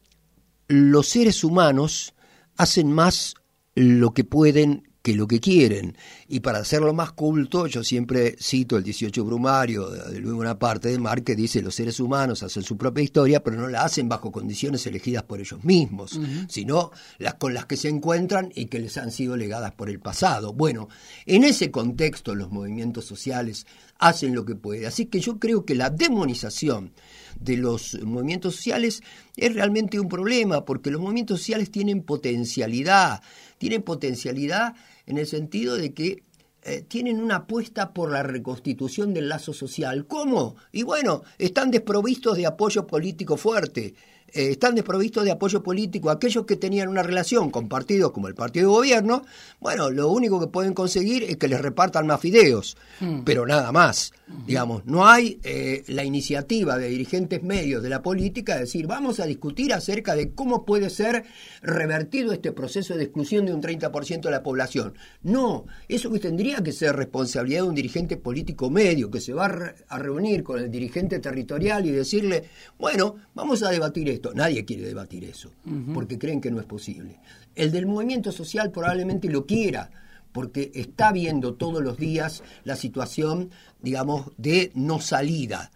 los 0.67 1.09
seres 1.09 1.43
humanos 1.43 2.15
hacen 2.57 2.91
más 2.91 3.35
lo 3.75 4.13
que 4.13 4.23
pueden 4.23 4.91
que 5.01 5.15
lo 5.15 5.27
que 5.27 5.39
quieren. 5.39 5.97
Y 6.27 6.41
para 6.41 6.59
hacerlo 6.59 6.93
más 6.93 7.11
culto, 7.11 7.67
yo 7.67 7.83
siempre 7.83 8.35
cito 8.39 8.77
el 8.77 8.83
18 8.83 9.23
Brumario 9.25 9.89
de 9.89 10.19
Luis 10.19 10.35
Bonaparte 10.35 10.89
de 10.89 10.99
Mar, 10.99 11.23
que 11.23 11.35
dice 11.35 11.61
los 11.61 11.75
seres 11.75 11.99
humanos 11.99 12.43
hacen 12.43 12.63
su 12.63 12.77
propia 12.77 13.03
historia, 13.03 13.43
pero 13.43 13.57
no 13.57 13.67
la 13.67 13.83
hacen 13.83 14.07
bajo 14.07 14.31
condiciones 14.31 14.85
elegidas 14.85 15.23
por 15.23 15.39
ellos 15.39 15.63
mismos, 15.63 16.19
sino 16.47 16.91
las 17.17 17.35
con 17.35 17.53
las 17.53 17.65
que 17.65 17.77
se 17.77 17.89
encuentran 17.89 18.51
y 18.53 18.65
que 18.65 18.79
les 18.79 18.97
han 18.97 19.11
sido 19.11 19.35
legadas 19.35 19.71
por 19.73 19.89
el 19.89 19.99
pasado. 19.99 20.53
Bueno, 20.53 20.87
en 21.25 21.43
ese 21.43 21.71
contexto 21.71 22.35
los 22.35 22.51
movimientos 22.51 23.05
sociales 23.05 23.65
hacen 23.97 24.35
lo 24.35 24.45
que 24.45 24.55
pueden. 24.55 24.85
Así 24.85 25.07
que 25.07 25.19
yo 25.19 25.39
creo 25.39 25.65
que 25.65 25.75
la 25.75 25.89
demonización 25.89 26.93
de 27.39 27.57
los 27.57 27.99
movimientos 28.03 28.55
sociales 28.55 29.01
es 29.35 29.53
realmente 29.53 29.99
un 29.99 30.09
problema, 30.09 30.65
porque 30.65 30.91
los 30.91 31.01
movimientos 31.01 31.39
sociales 31.39 31.71
tienen 31.71 32.03
potencialidad, 32.03 33.21
tienen 33.57 33.81
potencialidad 33.83 34.75
en 35.05 35.17
el 35.17 35.27
sentido 35.27 35.75
de 35.75 35.93
que 35.93 36.23
eh, 36.63 36.83
tienen 36.87 37.19
una 37.19 37.37
apuesta 37.37 37.91
por 37.91 38.11
la 38.11 38.21
reconstitución 38.21 39.13
del 39.15 39.29
lazo 39.29 39.51
social. 39.51 40.05
¿Cómo? 40.05 40.57
Y 40.71 40.83
bueno, 40.83 41.23
están 41.39 41.71
desprovistos 41.71 42.37
de 42.37 42.45
apoyo 42.45 42.85
político 42.85 43.35
fuerte. 43.35 43.95
Eh, 44.33 44.51
están 44.51 44.75
desprovistos 44.75 45.25
de 45.25 45.31
apoyo 45.31 45.61
político 45.61 46.09
aquellos 46.09 46.45
que 46.45 46.55
tenían 46.55 46.87
una 46.87 47.03
relación 47.03 47.49
con 47.49 47.67
partidos 47.67 48.11
como 48.11 48.29
el 48.29 48.35
partido 48.35 48.69
de 48.69 48.75
gobierno, 48.77 49.23
bueno, 49.59 49.89
lo 49.89 50.09
único 50.09 50.39
que 50.39 50.47
pueden 50.47 50.73
conseguir 50.73 51.23
es 51.23 51.35
que 51.35 51.49
les 51.49 51.61
repartan 51.61 52.07
más 52.07 52.21
fideos, 52.21 52.77
hmm. 52.99 53.21
pero 53.25 53.45
nada 53.45 53.71
más. 53.71 54.13
Digamos, 54.47 54.85
no 54.85 55.05
hay 55.05 55.41
eh, 55.43 55.83
la 55.87 56.05
iniciativa 56.05 56.77
de 56.77 56.87
dirigentes 56.87 57.43
medios 57.43 57.83
de 57.83 57.89
la 57.89 58.01
política 58.01 58.53
de 58.53 58.61
decir, 58.61 58.87
vamos 58.87 59.19
a 59.19 59.25
discutir 59.25 59.73
acerca 59.73 60.15
de 60.15 60.31
cómo 60.31 60.63
puede 60.63 60.89
ser 60.89 61.25
revertido 61.61 62.31
este 62.31 62.53
proceso 62.53 62.95
de 62.95 63.03
exclusión 63.03 63.45
de 63.45 63.53
un 63.53 63.61
30% 63.61 64.21
de 64.21 64.31
la 64.31 64.41
población. 64.41 64.93
No, 65.21 65.65
eso 65.89 66.09
que 66.09 66.19
tendría 66.19 66.63
que 66.63 66.71
ser 66.71 66.95
responsabilidad 66.95 67.63
de 67.63 67.67
un 67.67 67.75
dirigente 67.75 68.15
político 68.15 68.69
medio 68.69 69.11
que 69.11 69.19
se 69.19 69.33
va 69.33 69.73
a 69.89 69.99
reunir 69.99 70.43
con 70.43 70.59
el 70.59 70.71
dirigente 70.71 71.19
territorial 71.19 71.85
y 71.85 71.91
decirle, 71.91 72.45
bueno, 72.79 73.17
vamos 73.35 73.63
a 73.63 73.69
debatir 73.69 74.07
esto 74.07 74.20
Nadie 74.33 74.65
quiere 74.65 74.83
debatir 74.83 75.23
eso, 75.25 75.51
porque 75.93 76.17
creen 76.17 76.41
que 76.41 76.51
no 76.51 76.59
es 76.59 76.65
posible. 76.65 77.19
El 77.55 77.71
del 77.71 77.85
movimiento 77.85 78.31
social 78.31 78.71
probablemente 78.71 79.29
lo 79.29 79.45
quiera, 79.45 79.89
porque 80.31 80.71
está 80.73 81.11
viendo 81.11 81.55
todos 81.55 81.81
los 81.83 81.97
días 81.97 82.43
la 82.63 82.75
situación, 82.75 83.49
digamos, 83.81 84.31
de 84.37 84.71
no 84.75 84.99
salida. 84.99 85.71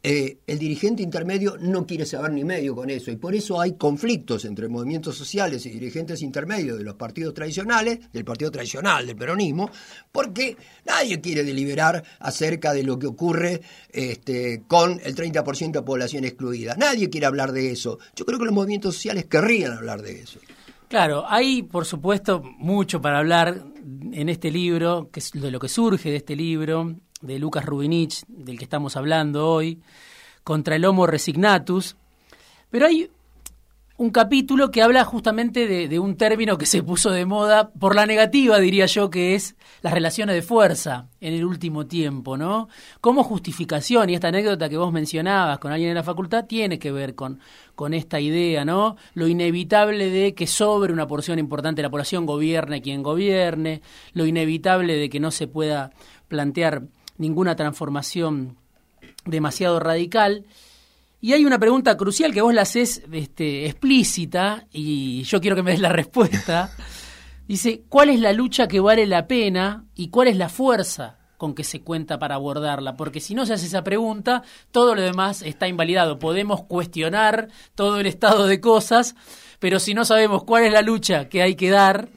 Eh, 0.00 0.38
el 0.46 0.58
dirigente 0.60 1.02
intermedio 1.02 1.56
no 1.58 1.84
quiere 1.84 2.06
saber 2.06 2.30
ni 2.30 2.44
medio 2.44 2.76
con 2.76 2.88
eso 2.88 3.10
y 3.10 3.16
por 3.16 3.34
eso 3.34 3.60
hay 3.60 3.72
conflictos 3.72 4.44
entre 4.44 4.68
movimientos 4.68 5.16
sociales 5.16 5.66
y 5.66 5.70
dirigentes 5.70 6.22
intermedios 6.22 6.78
de 6.78 6.84
los 6.84 6.94
partidos 6.94 7.34
tradicionales, 7.34 8.12
del 8.12 8.24
partido 8.24 8.52
tradicional, 8.52 9.06
del 9.06 9.16
peronismo, 9.16 9.70
porque 10.12 10.56
nadie 10.86 11.20
quiere 11.20 11.42
deliberar 11.42 12.04
acerca 12.20 12.72
de 12.72 12.84
lo 12.84 12.96
que 12.96 13.08
ocurre 13.08 13.60
este, 13.90 14.62
con 14.68 15.00
el 15.02 15.16
30% 15.16 15.72
de 15.72 15.82
población 15.82 16.24
excluida. 16.24 16.76
Nadie 16.76 17.10
quiere 17.10 17.26
hablar 17.26 17.50
de 17.50 17.72
eso. 17.72 17.98
Yo 18.14 18.24
creo 18.24 18.38
que 18.38 18.44
los 18.44 18.54
movimientos 18.54 18.94
sociales 18.94 19.26
querrían 19.26 19.72
hablar 19.72 20.02
de 20.02 20.20
eso. 20.20 20.38
Claro, 20.88 21.24
hay 21.28 21.64
por 21.64 21.84
supuesto 21.84 22.40
mucho 22.42 23.02
para 23.02 23.18
hablar 23.18 23.64
en 24.12 24.28
este 24.28 24.50
libro, 24.50 25.10
que 25.12 25.20
es 25.20 25.32
de 25.32 25.50
lo 25.50 25.58
que 25.58 25.68
surge 25.68 26.10
de 26.10 26.16
este 26.16 26.34
libro, 26.36 26.94
de 27.20 27.38
Lucas 27.38 27.64
Rubinich, 27.64 28.24
del 28.28 28.58
que 28.58 28.64
estamos 28.64 28.96
hablando 28.96 29.48
hoy, 29.48 29.80
contra 30.44 30.76
el 30.76 30.84
Homo 30.84 31.06
Resignatus. 31.06 31.96
Pero 32.70 32.86
hay 32.86 33.10
un 33.98 34.10
capítulo 34.10 34.70
que 34.70 34.80
habla 34.80 35.04
justamente 35.04 35.88
de, 35.88 35.98
un 35.98 36.16
término 36.16 36.56
que 36.56 36.66
se 36.66 36.84
puso 36.84 37.10
de 37.10 37.26
moda 37.26 37.70
por 37.70 37.96
la 37.96 38.06
negativa, 38.06 38.60
diría 38.60 38.86
yo, 38.86 39.10
que 39.10 39.34
es 39.34 39.56
las 39.82 39.92
relaciones 39.92 40.36
de 40.36 40.42
fuerza 40.42 41.08
en 41.20 41.34
el 41.34 41.44
último 41.44 41.86
tiempo, 41.86 42.36
¿no? 42.36 42.68
Como 43.00 43.24
justificación, 43.24 44.08
y 44.08 44.14
esta 44.14 44.28
anécdota 44.28 44.68
que 44.68 44.76
vos 44.76 44.92
mencionabas 44.92 45.58
con 45.58 45.72
alguien 45.72 45.90
en 45.90 45.96
la 45.96 46.04
facultad 46.04 46.44
tiene 46.44 46.78
que 46.78 46.92
ver 46.92 47.16
con, 47.16 47.40
con 47.74 47.92
esta 47.92 48.20
idea, 48.20 48.64
¿no? 48.64 48.94
Lo 49.14 49.26
inevitable 49.26 50.10
de 50.10 50.32
que 50.32 50.46
sobre 50.46 50.92
una 50.92 51.08
porción 51.08 51.40
importante 51.40 51.80
de 51.80 51.88
la 51.88 51.90
población 51.90 52.24
gobierne 52.24 52.80
quien 52.80 53.02
gobierne, 53.02 53.82
lo 54.12 54.26
inevitable 54.26 54.94
de 54.94 55.10
que 55.10 55.18
no 55.18 55.32
se 55.32 55.48
pueda 55.48 55.90
plantear 56.28 56.84
ninguna 57.18 57.56
transformación 57.56 58.56
demasiado 59.24 59.80
radical. 59.80 60.46
Y 61.20 61.32
hay 61.32 61.44
una 61.44 61.58
pregunta 61.58 61.96
crucial 61.96 62.32
que 62.32 62.42
vos 62.42 62.54
la 62.54 62.62
haces 62.62 63.02
este, 63.12 63.66
explícita 63.66 64.66
y 64.72 65.24
yo 65.24 65.40
quiero 65.40 65.56
que 65.56 65.62
me 65.62 65.72
des 65.72 65.80
la 65.80 65.90
respuesta. 65.90 66.70
Dice, 67.48 67.82
¿cuál 67.88 68.10
es 68.10 68.20
la 68.20 68.32
lucha 68.32 68.68
que 68.68 68.78
vale 68.78 69.06
la 69.06 69.26
pena 69.26 69.84
y 69.94 70.10
cuál 70.10 70.28
es 70.28 70.36
la 70.36 70.48
fuerza 70.48 71.16
con 71.38 71.54
que 71.54 71.64
se 71.64 71.80
cuenta 71.80 72.18
para 72.18 72.36
abordarla? 72.36 72.94
Porque 72.96 73.20
si 73.20 73.34
no 73.34 73.46
se 73.46 73.54
hace 73.54 73.66
esa 73.66 73.82
pregunta, 73.82 74.42
todo 74.70 74.94
lo 74.94 75.00
demás 75.00 75.42
está 75.42 75.66
invalidado. 75.66 76.18
Podemos 76.18 76.64
cuestionar 76.64 77.48
todo 77.74 77.98
el 77.98 78.06
estado 78.06 78.46
de 78.46 78.60
cosas, 78.60 79.16
pero 79.58 79.80
si 79.80 79.94
no 79.94 80.04
sabemos 80.04 80.44
cuál 80.44 80.64
es 80.64 80.72
la 80.72 80.82
lucha 80.82 81.28
que 81.28 81.42
hay 81.42 81.56
que 81.56 81.70
dar, 81.70 82.10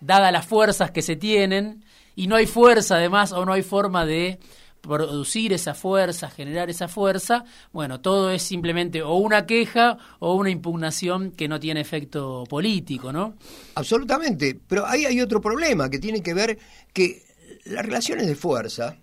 dadas 0.00 0.32
las 0.32 0.46
fuerzas 0.46 0.90
que 0.90 1.02
se 1.02 1.14
tienen, 1.14 1.84
y 2.20 2.26
no 2.26 2.36
hay 2.36 2.44
fuerza 2.44 2.96
además 2.96 3.32
o 3.32 3.46
no 3.46 3.54
hay 3.54 3.62
forma 3.62 4.04
de 4.04 4.38
producir 4.82 5.54
esa 5.54 5.72
fuerza, 5.72 6.28
generar 6.28 6.68
esa 6.68 6.86
fuerza, 6.86 7.46
bueno, 7.72 8.02
todo 8.02 8.30
es 8.30 8.42
simplemente 8.42 9.02
o 9.02 9.14
una 9.14 9.46
queja 9.46 9.96
o 10.18 10.34
una 10.34 10.50
impugnación 10.50 11.30
que 11.30 11.48
no 11.48 11.58
tiene 11.58 11.80
efecto 11.80 12.44
político, 12.46 13.10
¿no? 13.10 13.36
Absolutamente, 13.74 14.58
pero 14.68 14.84
ahí 14.84 15.06
hay 15.06 15.18
otro 15.22 15.40
problema 15.40 15.88
que 15.88 15.98
tiene 15.98 16.22
que 16.22 16.34
ver 16.34 16.58
que 16.92 17.22
las 17.64 17.86
relaciones 17.86 18.26
de 18.26 18.34
fuerza, 18.34 18.98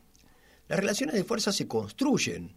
las 0.67 0.79
relaciones 0.79 1.15
de 1.15 1.23
fuerza 1.23 1.51
se 1.51 1.67
construyen. 1.67 2.55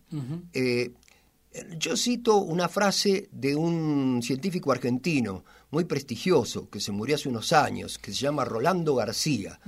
Yo 1.79 1.97
cito 1.97 2.37
una 2.37 2.69
frase 2.69 3.31
de 3.33 3.57
un 3.57 4.21
científico 4.23 4.73
argentino 4.73 5.43
muy 5.71 5.85
prestigioso 5.85 6.69
que 6.69 6.81
se 6.81 6.93
murió 6.93 7.15
hace 7.15 7.29
unos 7.29 7.53
años, 7.53 7.99
que 7.99 8.13
se 8.13 8.19
llama 8.19 8.45
Rolando 8.45 8.95
García, 8.97 9.61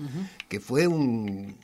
que 0.48 0.60
fue 0.60 0.86
un, 0.86 1.56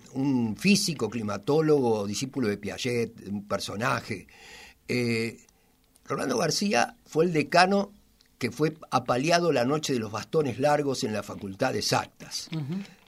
físico, 0.59 1.11
climatólogo, 1.11 2.07
discípulo 2.07 2.49
de 2.49 2.57
Piaget, 2.57 3.29
un 3.29 3.47
personaje. 3.47 4.27
Eh, 4.87 5.39
Rolando 6.05 6.39
García 6.39 6.97
fue 7.05 7.25
el 7.25 7.33
decano 7.33 7.93
que 8.39 8.53
fue 8.53 8.77
apaleado 8.91 9.53
la 9.53 9.65
noche 9.65 9.93
de 9.93 9.99
los 9.99 10.13
bastones 10.13 10.61
largos 10.61 11.03
en 11.03 11.13
la 11.13 11.25
Facultad 11.25 11.73
de 11.73 11.81
Exactas. 11.81 12.49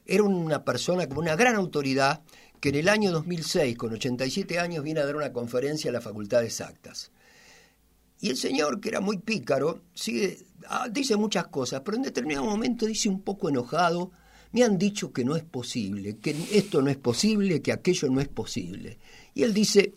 Era 0.04 0.24
una 0.24 0.64
persona 0.64 1.08
con 1.08 1.18
una 1.18 1.36
gran 1.36 1.54
autoridad 1.54 2.22
que 2.58 2.70
en 2.70 2.74
el 2.74 2.88
año 2.88 3.12
2006, 3.12 3.76
con 3.76 3.92
87 3.92 4.58
años, 4.58 4.82
viene 4.82 5.00
a 5.00 5.06
dar 5.06 5.16
una 5.16 5.32
conferencia 5.32 5.90
a 5.90 5.92
la 5.92 6.00
Facultad 6.00 6.40
de 6.40 6.46
Exactas. 6.46 7.12
Y 8.20 8.30
el 8.30 8.36
señor, 8.36 8.80
que 8.80 8.90
era 8.90 9.00
muy 9.00 9.18
pícaro, 9.18 9.82
sigue, 9.94 10.46
ah, 10.68 10.88
dice 10.90 11.16
muchas 11.16 11.46
cosas, 11.48 11.80
pero 11.84 11.96
en 11.96 12.02
determinado 12.02 12.44
momento 12.44 12.86
dice 12.86 13.08
un 13.08 13.22
poco 13.22 13.48
enojado, 13.48 14.10
me 14.52 14.62
han 14.62 14.78
dicho 14.78 15.12
que 15.12 15.24
no 15.24 15.36
es 15.36 15.44
posible, 15.44 16.18
que 16.18 16.36
esto 16.52 16.82
no 16.82 16.90
es 16.90 16.96
posible, 16.96 17.62
que 17.62 17.72
aquello 17.72 18.08
no 18.10 18.20
es 18.20 18.28
posible. 18.28 18.98
Y 19.34 19.42
él 19.42 19.54
dice, 19.54 19.94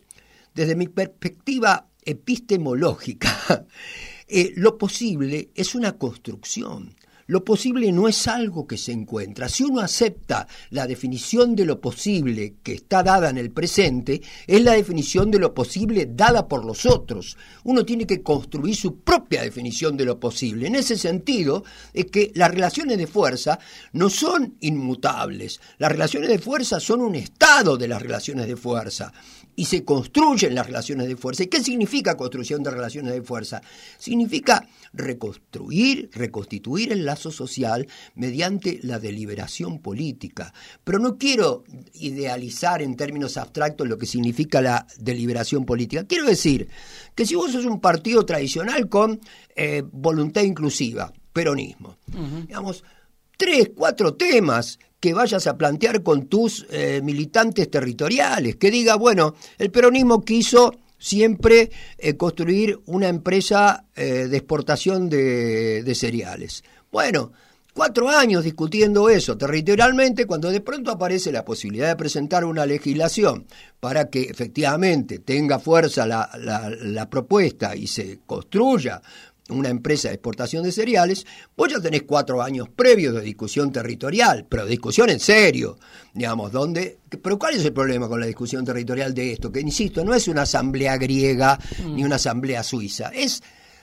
desde 0.54 0.76
mi 0.76 0.88
perspectiva 0.88 1.88
epistemológica, 2.02 3.66
eh, 4.28 4.52
lo 4.56 4.78
posible 4.78 5.50
es 5.54 5.74
una 5.74 5.98
construcción, 5.98 6.94
lo 7.26 7.44
posible 7.44 7.90
no 7.92 8.08
es 8.08 8.28
algo 8.28 8.66
que 8.66 8.76
se 8.76 8.92
encuentra. 8.92 9.48
Si 9.48 9.64
uno 9.64 9.80
acepta 9.80 10.46
la 10.70 10.86
definición 10.86 11.54
de 11.54 11.64
lo 11.64 11.80
posible 11.80 12.56
que 12.62 12.74
está 12.74 13.02
dada 13.02 13.30
en 13.30 13.38
el 13.38 13.50
presente, 13.50 14.20
es 14.46 14.62
la 14.62 14.72
definición 14.72 15.30
de 15.30 15.38
lo 15.38 15.54
posible 15.54 16.08
dada 16.10 16.48
por 16.48 16.64
los 16.64 16.86
otros. 16.86 17.36
Uno 17.64 17.84
tiene 17.84 18.06
que 18.06 18.22
construir 18.22 18.76
su 18.76 19.00
propia 19.00 19.42
definición 19.42 19.96
de 19.96 20.04
lo 20.04 20.20
posible. 20.20 20.66
En 20.66 20.74
ese 20.74 20.96
sentido, 20.96 21.64
es 21.92 22.06
que 22.06 22.32
las 22.34 22.50
relaciones 22.50 22.98
de 22.98 23.06
fuerza 23.06 23.58
no 23.92 24.10
son 24.10 24.56
inmutables. 24.60 25.60
Las 25.78 25.92
relaciones 25.92 26.28
de 26.28 26.38
fuerza 26.38 26.80
son 26.80 27.00
un 27.00 27.14
estado 27.14 27.76
de 27.76 27.88
las 27.88 28.02
relaciones 28.02 28.46
de 28.46 28.56
fuerza 28.56 29.12
y 29.56 29.66
se 29.66 29.84
construyen 29.84 30.54
las 30.54 30.66
relaciones 30.66 31.08
de 31.08 31.16
fuerza. 31.16 31.44
¿Y 31.44 31.46
qué 31.48 31.62
significa 31.62 32.16
construcción 32.16 32.62
de 32.62 32.70
relaciones 32.70 33.12
de 33.12 33.22
fuerza? 33.22 33.60
Significa 33.98 34.66
reconstruir, 34.92 36.10
reconstituir 36.12 36.92
el 36.92 37.04
lazo 37.04 37.30
social 37.30 37.86
mediante 38.14 38.80
la 38.82 38.98
deliberación 38.98 39.80
política. 39.80 40.52
Pero 40.82 40.98
no 40.98 41.18
quiero 41.18 41.64
idealizar 41.94 42.82
en 42.82 42.96
términos 42.96 43.36
abstractos 43.36 43.88
lo 43.88 43.98
que 43.98 44.06
significa 44.06 44.60
la 44.60 44.86
deliberación 44.98 45.64
política. 45.64 46.04
Quiero 46.04 46.26
decir 46.26 46.68
que 47.14 47.26
si 47.26 47.34
vos 47.34 47.52
sos 47.52 47.64
un 47.64 47.80
partido 47.80 48.24
tradicional 48.24 48.88
con 48.88 49.20
eh, 49.56 49.82
voluntad 49.90 50.42
inclusiva, 50.42 51.12
peronismo, 51.32 51.96
digamos, 52.46 52.84
tres, 53.36 53.70
cuatro 53.74 54.14
temas 54.14 54.78
que 55.04 55.12
vayas 55.12 55.46
a 55.46 55.58
plantear 55.58 56.02
con 56.02 56.28
tus 56.28 56.66
eh, 56.70 57.00
militantes 57.02 57.70
territoriales, 57.70 58.56
que 58.56 58.70
diga, 58.70 58.96
bueno, 58.96 59.34
el 59.58 59.70
peronismo 59.70 60.24
quiso 60.24 60.72
siempre 60.96 61.70
eh, 61.98 62.16
construir 62.16 62.80
una 62.86 63.08
empresa 63.08 63.84
eh, 63.94 64.28
de 64.28 64.36
exportación 64.38 65.10
de, 65.10 65.92
cereales. 65.94 66.64
Bueno, 66.90 67.32
cuatro 67.74 68.08
años 68.08 68.44
discutiendo 68.44 69.10
eso 69.10 69.36
territorialmente, 69.36 70.24
cuando 70.24 70.50
de 70.50 70.62
pronto 70.62 70.90
aparece 70.90 71.30
la 71.30 71.44
posibilidad 71.44 71.88
de 71.88 71.96
presentar 71.96 72.46
una 72.46 72.64
legislación 72.64 73.44
para 73.80 74.08
que 74.08 74.22
efectivamente 74.22 75.18
tenga 75.18 75.58
fuerza 75.58 76.06
la 76.06 77.10
propuesta 77.10 77.76
y 77.76 77.88
se 77.88 78.20
construya 78.24 79.02
una 79.50 79.68
empresa 79.68 80.08
de 80.08 80.14
exportación 80.14 80.64
de 80.64 80.72
cereales, 80.72 81.26
vos 81.56 81.70
ya 81.70 81.80
tenés 81.80 82.04
cuatro 82.04 82.42
años 82.42 82.68
previos 82.68 83.14
de 83.14 83.20
discusión 83.20 83.70
territorial, 83.70 84.46
pero 84.48 84.64
discusión 84.64 85.10
en 85.10 85.20
serio, 85.20 85.78
digamos, 86.14 86.50
donde... 86.50 86.98
Pero 87.22 87.38
¿cuál 87.38 87.54
es 87.54 87.64
el 87.64 87.72
problema 87.72 88.08
con 88.08 88.20
la 88.20 88.26
discusión 88.26 88.64
territorial 88.64 89.12
de 89.12 89.32
esto? 89.32 89.52
Que, 89.52 89.60
insisto, 89.60 90.04
no 90.04 90.14
es 90.14 90.28
una 90.28 90.42
asamblea 90.42 90.96
griega 90.96 91.58
ni 91.84 92.04
una 92.04 92.16
asamblea 92.16 92.62
suiza, 92.62 93.10
es 93.14 93.42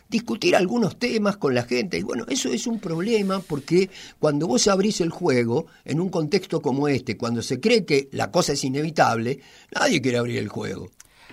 discutir 0.10 0.56
algunos 0.56 1.00
temas 1.00 1.38
con 1.38 1.56
la 1.56 1.63
gente. 1.63 1.97
Y 1.97 2.04
bueno, 2.04 2.26
eso 2.28 2.50
es 2.50 2.67
un 2.67 2.80
problema 2.80 3.39
porque 3.39 3.89
cuando 4.19 4.47
vos 4.47 4.67
abrís 4.67 5.00
el 5.00 5.10
juego, 5.10 5.67
en 5.86 6.02
un 6.02 6.10
contexto 6.10 6.62
como 6.62 6.88
este, 6.88 7.17
cuando 7.17 7.41
se 7.41 7.60
cree 7.60 7.86
que 7.86 8.10
la 8.12 8.32
cosa 8.32 8.54
es 8.54 8.63
inevitable, 8.63 9.39
nadie 9.74 10.02
quiere 10.02 10.17
abrir 10.17 10.39
el 10.39 10.50
juego 10.50 10.89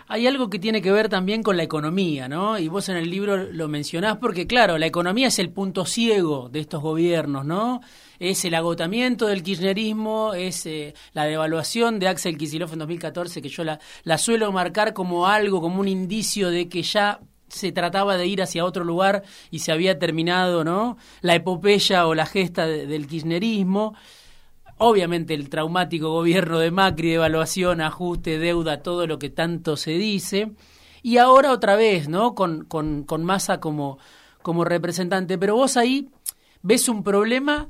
hay 0.08 0.26
algo 0.26 0.48
que 0.48 0.58
tiene 0.58 0.80
que 0.80 0.90
ver 0.90 1.10
también 1.10 1.42
con 1.42 1.56
la 1.56 1.62
economía, 1.62 2.28
¿no? 2.28 2.58
Y 2.58 2.68
vos 2.68 2.88
en 2.88 2.96
el 2.96 3.10
libro 3.10 3.36
lo 3.36 3.68
mencionás 3.68 4.16
porque, 4.16 4.46
claro, 4.46 4.78
la 4.78 4.86
economía 4.86 5.28
es 5.28 5.38
el 5.38 5.50
punto 5.50 5.84
ciego 5.84 6.48
de 6.48 6.60
estos 6.60 6.82
gobiernos, 6.82 7.44
¿no? 7.44 7.82
Es 8.18 8.44
el 8.46 8.54
agotamiento 8.54 9.26
del 9.26 9.42
kirchnerismo, 9.42 10.32
es 10.32 10.64
eh, 10.64 10.94
la 11.12 11.24
devaluación 11.24 11.98
de 11.98 12.08
Axel 12.08 12.38
Kicillof 12.38 12.72
en 12.72 12.78
2014, 12.80 13.42
que 13.42 13.50
yo 13.50 13.64
la, 13.64 13.80
la 14.02 14.16
suelo 14.16 14.50
marcar 14.50 14.94
como 14.94 15.26
algo, 15.26 15.60
como 15.60 15.80
un 15.80 15.88
indicio 15.88 16.50
de 16.50 16.68
que 16.70 16.82
ya 16.82 17.20
se 17.48 17.72
trataba 17.72 18.16
de 18.16 18.26
ir 18.26 18.42
hacia 18.42 18.64
otro 18.64 18.84
lugar 18.84 19.24
y 19.50 19.60
se 19.60 19.72
había 19.72 19.98
terminado, 19.98 20.64
¿no? 20.64 20.96
La 21.20 21.34
epopeya 21.34 22.06
o 22.06 22.14
la 22.14 22.26
gesta 22.26 22.66
del 22.66 23.06
kirchnerismo 23.06 23.94
obviamente 24.78 25.34
el 25.34 25.48
traumático 25.48 26.10
gobierno 26.10 26.58
de 26.58 26.70
Macri, 26.70 27.14
evaluación, 27.14 27.80
ajuste, 27.80 28.38
deuda, 28.38 28.82
todo 28.82 29.06
lo 29.06 29.18
que 29.18 29.30
tanto 29.30 29.76
se 29.76 29.92
dice, 29.92 30.52
y 31.02 31.18
ahora 31.18 31.52
otra 31.52 31.76
vez, 31.76 32.08
¿no? 32.08 32.34
Con, 32.34 32.64
con, 32.64 33.24
Massa 33.24 33.60
como, 33.60 33.98
como 34.42 34.64
representante. 34.64 35.38
Pero 35.38 35.54
vos 35.54 35.76
ahí 35.76 36.08
ves 36.62 36.88
un 36.88 37.02
problema 37.02 37.68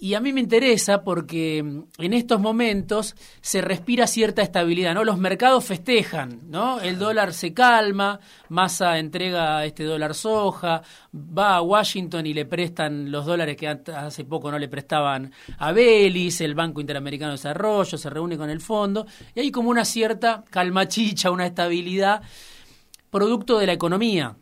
Y 0.00 0.14
a 0.14 0.20
mí 0.20 0.32
me 0.32 0.40
interesa 0.40 1.02
porque 1.02 1.60
mm, 1.62 1.82
en 1.98 2.12
estos 2.12 2.40
momentos 2.40 3.16
se 3.40 3.60
respira 3.60 4.06
cierta 4.06 4.42
estabilidad, 4.42 4.94
¿no? 4.94 5.02
Los 5.02 5.18
mercados 5.18 5.64
festejan, 5.64 6.38
¿no? 6.48 6.80
El 6.80 6.98
dólar 6.98 7.32
se 7.32 7.52
calma, 7.52 8.20
Massa 8.48 8.98
entrega 8.98 9.64
este 9.64 9.82
dólar 9.82 10.14
soja, 10.14 10.82
va 11.12 11.56
a 11.56 11.62
Washington 11.62 12.26
y 12.26 12.34
le 12.34 12.46
prestan 12.46 13.10
los 13.10 13.26
dólares 13.26 13.56
que 13.56 13.66
hace 13.66 14.24
poco 14.24 14.52
no 14.52 14.58
le 14.58 14.68
prestaban 14.68 15.32
a 15.58 15.72
Belis, 15.72 16.40
el 16.42 16.54
Banco 16.54 16.80
Interamericano 16.80 17.32
de 17.32 17.38
Desarrollo, 17.38 17.98
se 17.98 18.08
reúne 18.10 18.36
con 18.36 18.50
el 18.50 18.60
fondo, 18.60 19.04
y 19.34 19.40
hay 19.40 19.50
como 19.50 19.70
una 19.70 19.84
cierta 19.84 20.44
calmachicha, 20.48 21.32
una 21.32 21.46
estabilidad 21.46 22.22
producto 23.10 23.58
de 23.58 23.66
la 23.66 23.72
economía. 23.72 24.36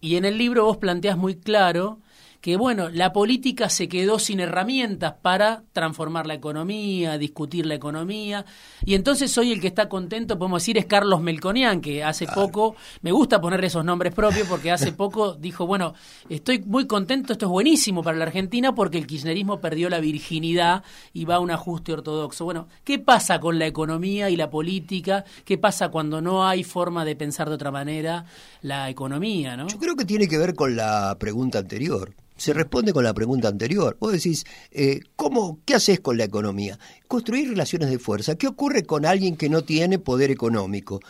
Y 0.00 0.16
en 0.16 0.26
el 0.26 0.36
libro 0.36 0.66
vos 0.66 0.76
planteás 0.76 1.16
muy 1.16 1.36
claro 1.36 2.00
que 2.46 2.56
bueno, 2.56 2.90
la 2.90 3.12
política 3.12 3.68
se 3.68 3.88
quedó 3.88 4.20
sin 4.20 4.38
herramientas 4.38 5.14
para 5.20 5.64
transformar 5.72 6.28
la 6.28 6.34
economía, 6.34 7.18
discutir 7.18 7.66
la 7.66 7.74
economía, 7.74 8.46
y 8.84 8.94
entonces 8.94 9.36
hoy 9.36 9.50
el 9.50 9.60
que 9.60 9.66
está 9.66 9.88
contento, 9.88 10.38
podemos 10.38 10.62
decir, 10.62 10.78
es 10.78 10.86
Carlos 10.86 11.20
Melconian, 11.20 11.80
que 11.80 12.04
hace 12.04 12.28
poco, 12.32 12.76
me 13.02 13.10
gusta 13.10 13.40
ponerle 13.40 13.66
esos 13.66 13.84
nombres 13.84 14.14
propios 14.14 14.46
porque 14.46 14.70
hace 14.70 14.92
poco 14.92 15.34
dijo, 15.34 15.66
bueno, 15.66 15.94
estoy 16.28 16.60
muy 16.60 16.86
contento, 16.86 17.32
esto 17.32 17.46
es 17.46 17.50
buenísimo 17.50 18.04
para 18.04 18.16
la 18.16 18.26
Argentina 18.26 18.76
porque 18.76 18.98
el 18.98 19.08
kirchnerismo 19.08 19.60
perdió 19.60 19.90
la 19.90 19.98
virginidad 19.98 20.84
y 21.12 21.24
va 21.24 21.34
a 21.34 21.40
un 21.40 21.50
ajuste 21.50 21.94
ortodoxo. 21.94 22.44
Bueno, 22.44 22.68
¿qué 22.84 23.00
pasa 23.00 23.40
con 23.40 23.58
la 23.58 23.66
economía 23.66 24.30
y 24.30 24.36
la 24.36 24.50
política? 24.50 25.24
¿Qué 25.44 25.58
pasa 25.58 25.88
cuando 25.88 26.20
no 26.20 26.46
hay 26.46 26.62
forma 26.62 27.04
de 27.04 27.16
pensar 27.16 27.48
de 27.48 27.56
otra 27.56 27.72
manera 27.72 28.24
la 28.62 28.88
economía? 28.88 29.56
¿no? 29.56 29.66
Yo 29.66 29.80
creo 29.80 29.96
que 29.96 30.04
tiene 30.04 30.28
que 30.28 30.38
ver 30.38 30.54
con 30.54 30.76
la 30.76 31.16
pregunta 31.18 31.58
anterior 31.58 32.14
se 32.36 32.52
responde 32.52 32.92
con 32.92 33.04
la 33.04 33.14
pregunta 33.14 33.48
anterior. 33.48 33.96
Vos 33.98 34.12
decís, 34.12 34.44
eh, 34.70 35.00
¿cómo, 35.16 35.60
¿qué 35.64 35.74
haces 35.74 36.00
con 36.00 36.18
la 36.18 36.24
economía? 36.24 36.78
Construir 37.08 37.48
relaciones 37.48 37.90
de 37.90 37.98
fuerza. 37.98 38.36
¿Qué 38.36 38.46
ocurre 38.46 38.84
con 38.84 39.06
alguien 39.06 39.36
que 39.36 39.48
no 39.48 39.64
tiene 39.64 39.98
poder 39.98 40.30
económico? 40.30 41.00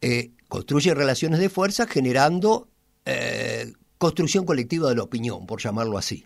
Eh, 0.00 0.32
construye 0.48 0.94
relaciones 0.94 1.40
de 1.40 1.48
fuerza 1.48 1.86
generando 1.86 2.68
eh, 3.06 3.72
construcción 3.98 4.44
colectiva 4.44 4.88
de 4.88 4.96
la 4.96 5.02
opinión, 5.02 5.46
por 5.46 5.60
llamarlo 5.62 5.98
así. 5.98 6.24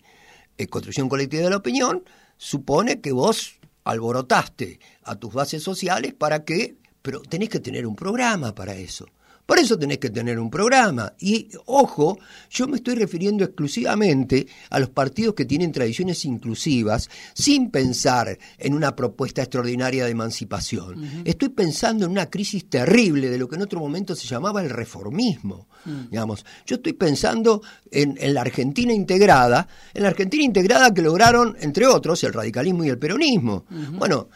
construcción 0.71 1.09
colectiva 1.09 1.45
de 1.45 1.51
la 1.51 1.57
opinión 1.57 2.05
supone 2.37 3.01
que 3.01 3.13
vos 3.13 3.59
alborotaste 3.85 4.81
a 5.05 5.17
tus 5.17 5.33
bases 5.33 5.63
sociales 5.63 6.15
para 6.15 6.45
que, 6.45 6.77
pero 7.01 7.21
tenés 7.23 7.49
que 7.49 7.61
tener 7.61 7.87
un 7.87 7.95
programa 7.95 8.55
para 8.55 8.75
eso. 8.75 9.07
Por 9.49 9.59
eso 9.59 9.79
tenés 9.79 9.97
que 9.97 10.11
tener 10.11 10.39
un 10.39 10.51
programa. 10.51 11.15
Y 11.19 11.49
ojo, 11.65 12.19
yo 12.51 12.69
me 12.69 12.77
estoy 12.77 12.97
refiriendo 12.97 13.45
exclusivamente 13.45 14.47
a 14.69 14.79
los 14.79 14.91
partidos 14.91 15.35
que 15.35 15.47
tienen 15.47 15.73
tradiciones 15.73 16.23
inclusivas 16.27 17.09
sin 17.33 17.71
pensar 17.71 18.39
en 18.59 18.75
una 18.75 18.95
propuesta 18.95 19.41
extraordinaria 19.41 20.05
de 20.05 20.11
emancipación. 20.11 21.23
Estoy 21.25 21.49
pensando 21.49 22.05
en 22.05 22.11
una 22.11 22.29
crisis 22.29 22.69
terrible 22.69 23.31
de 23.31 23.39
lo 23.39 23.49
que 23.49 23.57
en 23.57 23.63
otro 23.63 23.81
momento 23.81 24.15
se 24.15 24.27
llamaba 24.27 24.61
el 24.61 24.69
reformismo. 24.69 25.67
Mm. 25.87 26.11
Digamos, 26.11 26.45
yo 26.67 26.77
estoy 26.77 26.93
pensando 26.93 27.63
en, 27.91 28.19
la 28.35 28.43
Argentina 28.43 28.93
integrada, 28.93 29.67
en 29.95 30.03
la 30.03 30.11
Argentina 30.11 30.45
integrada 30.45 30.93
que 30.93 31.01
lograron, 31.01 31.57
entre 31.59 31.87
otros, 31.87 32.23
el 32.23 32.35
radicalismo 32.35 32.85
y 32.85 32.91
el 32.91 32.99
peronismo. 32.99 33.65
Bueno, 33.97 34.29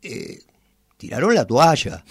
eh, 0.00 0.44
tiraron 0.96 1.34
la 1.34 1.44
toalla, 1.44 2.04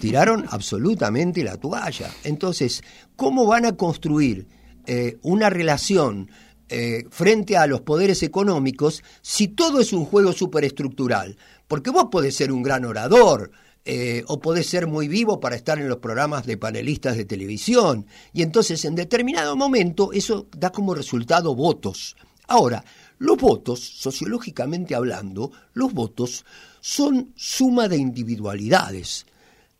tiraron 0.00 0.46
absolutamente 0.50 1.42
la 1.44 1.56
toalla. 1.56 2.10
Entonces, 2.24 2.82
¿cómo 3.16 3.46
van 3.46 3.66
a 3.66 3.76
construir 3.76 4.46
eh, 4.86 5.18
una 5.22 5.50
relación 5.50 6.30
eh, 6.68 7.04
frente 7.10 7.56
a 7.56 7.66
los 7.66 7.80
poderes 7.80 8.22
económicos 8.22 9.02
si 9.22 9.48
todo 9.48 9.80
es 9.80 9.92
un 9.92 10.04
juego 10.04 10.32
superestructural? 10.32 11.36
Porque 11.66 11.90
vos 11.90 12.06
podés 12.10 12.36
ser 12.36 12.52
un 12.52 12.62
gran 12.62 12.84
orador, 12.84 13.50
eh, 13.90 14.22
o 14.26 14.38
podés 14.38 14.66
ser 14.66 14.86
muy 14.86 15.08
vivo 15.08 15.40
para 15.40 15.56
estar 15.56 15.78
en 15.78 15.88
los 15.88 15.96
programas 15.96 16.44
de 16.44 16.58
panelistas 16.58 17.16
de 17.16 17.24
televisión. 17.24 18.04
Y 18.34 18.42
entonces 18.42 18.84
en 18.84 18.94
determinado 18.94 19.56
momento 19.56 20.12
eso 20.12 20.46
da 20.54 20.68
como 20.68 20.94
resultado 20.94 21.54
votos. 21.54 22.14
Ahora, 22.48 22.84
los 23.16 23.38
votos, 23.38 23.80
sociológicamente 23.80 24.94
hablando, 24.94 25.52
los 25.72 25.94
votos 25.94 26.44
son 26.80 27.32
suma 27.36 27.88
de 27.88 27.96
individualidades. 27.96 29.26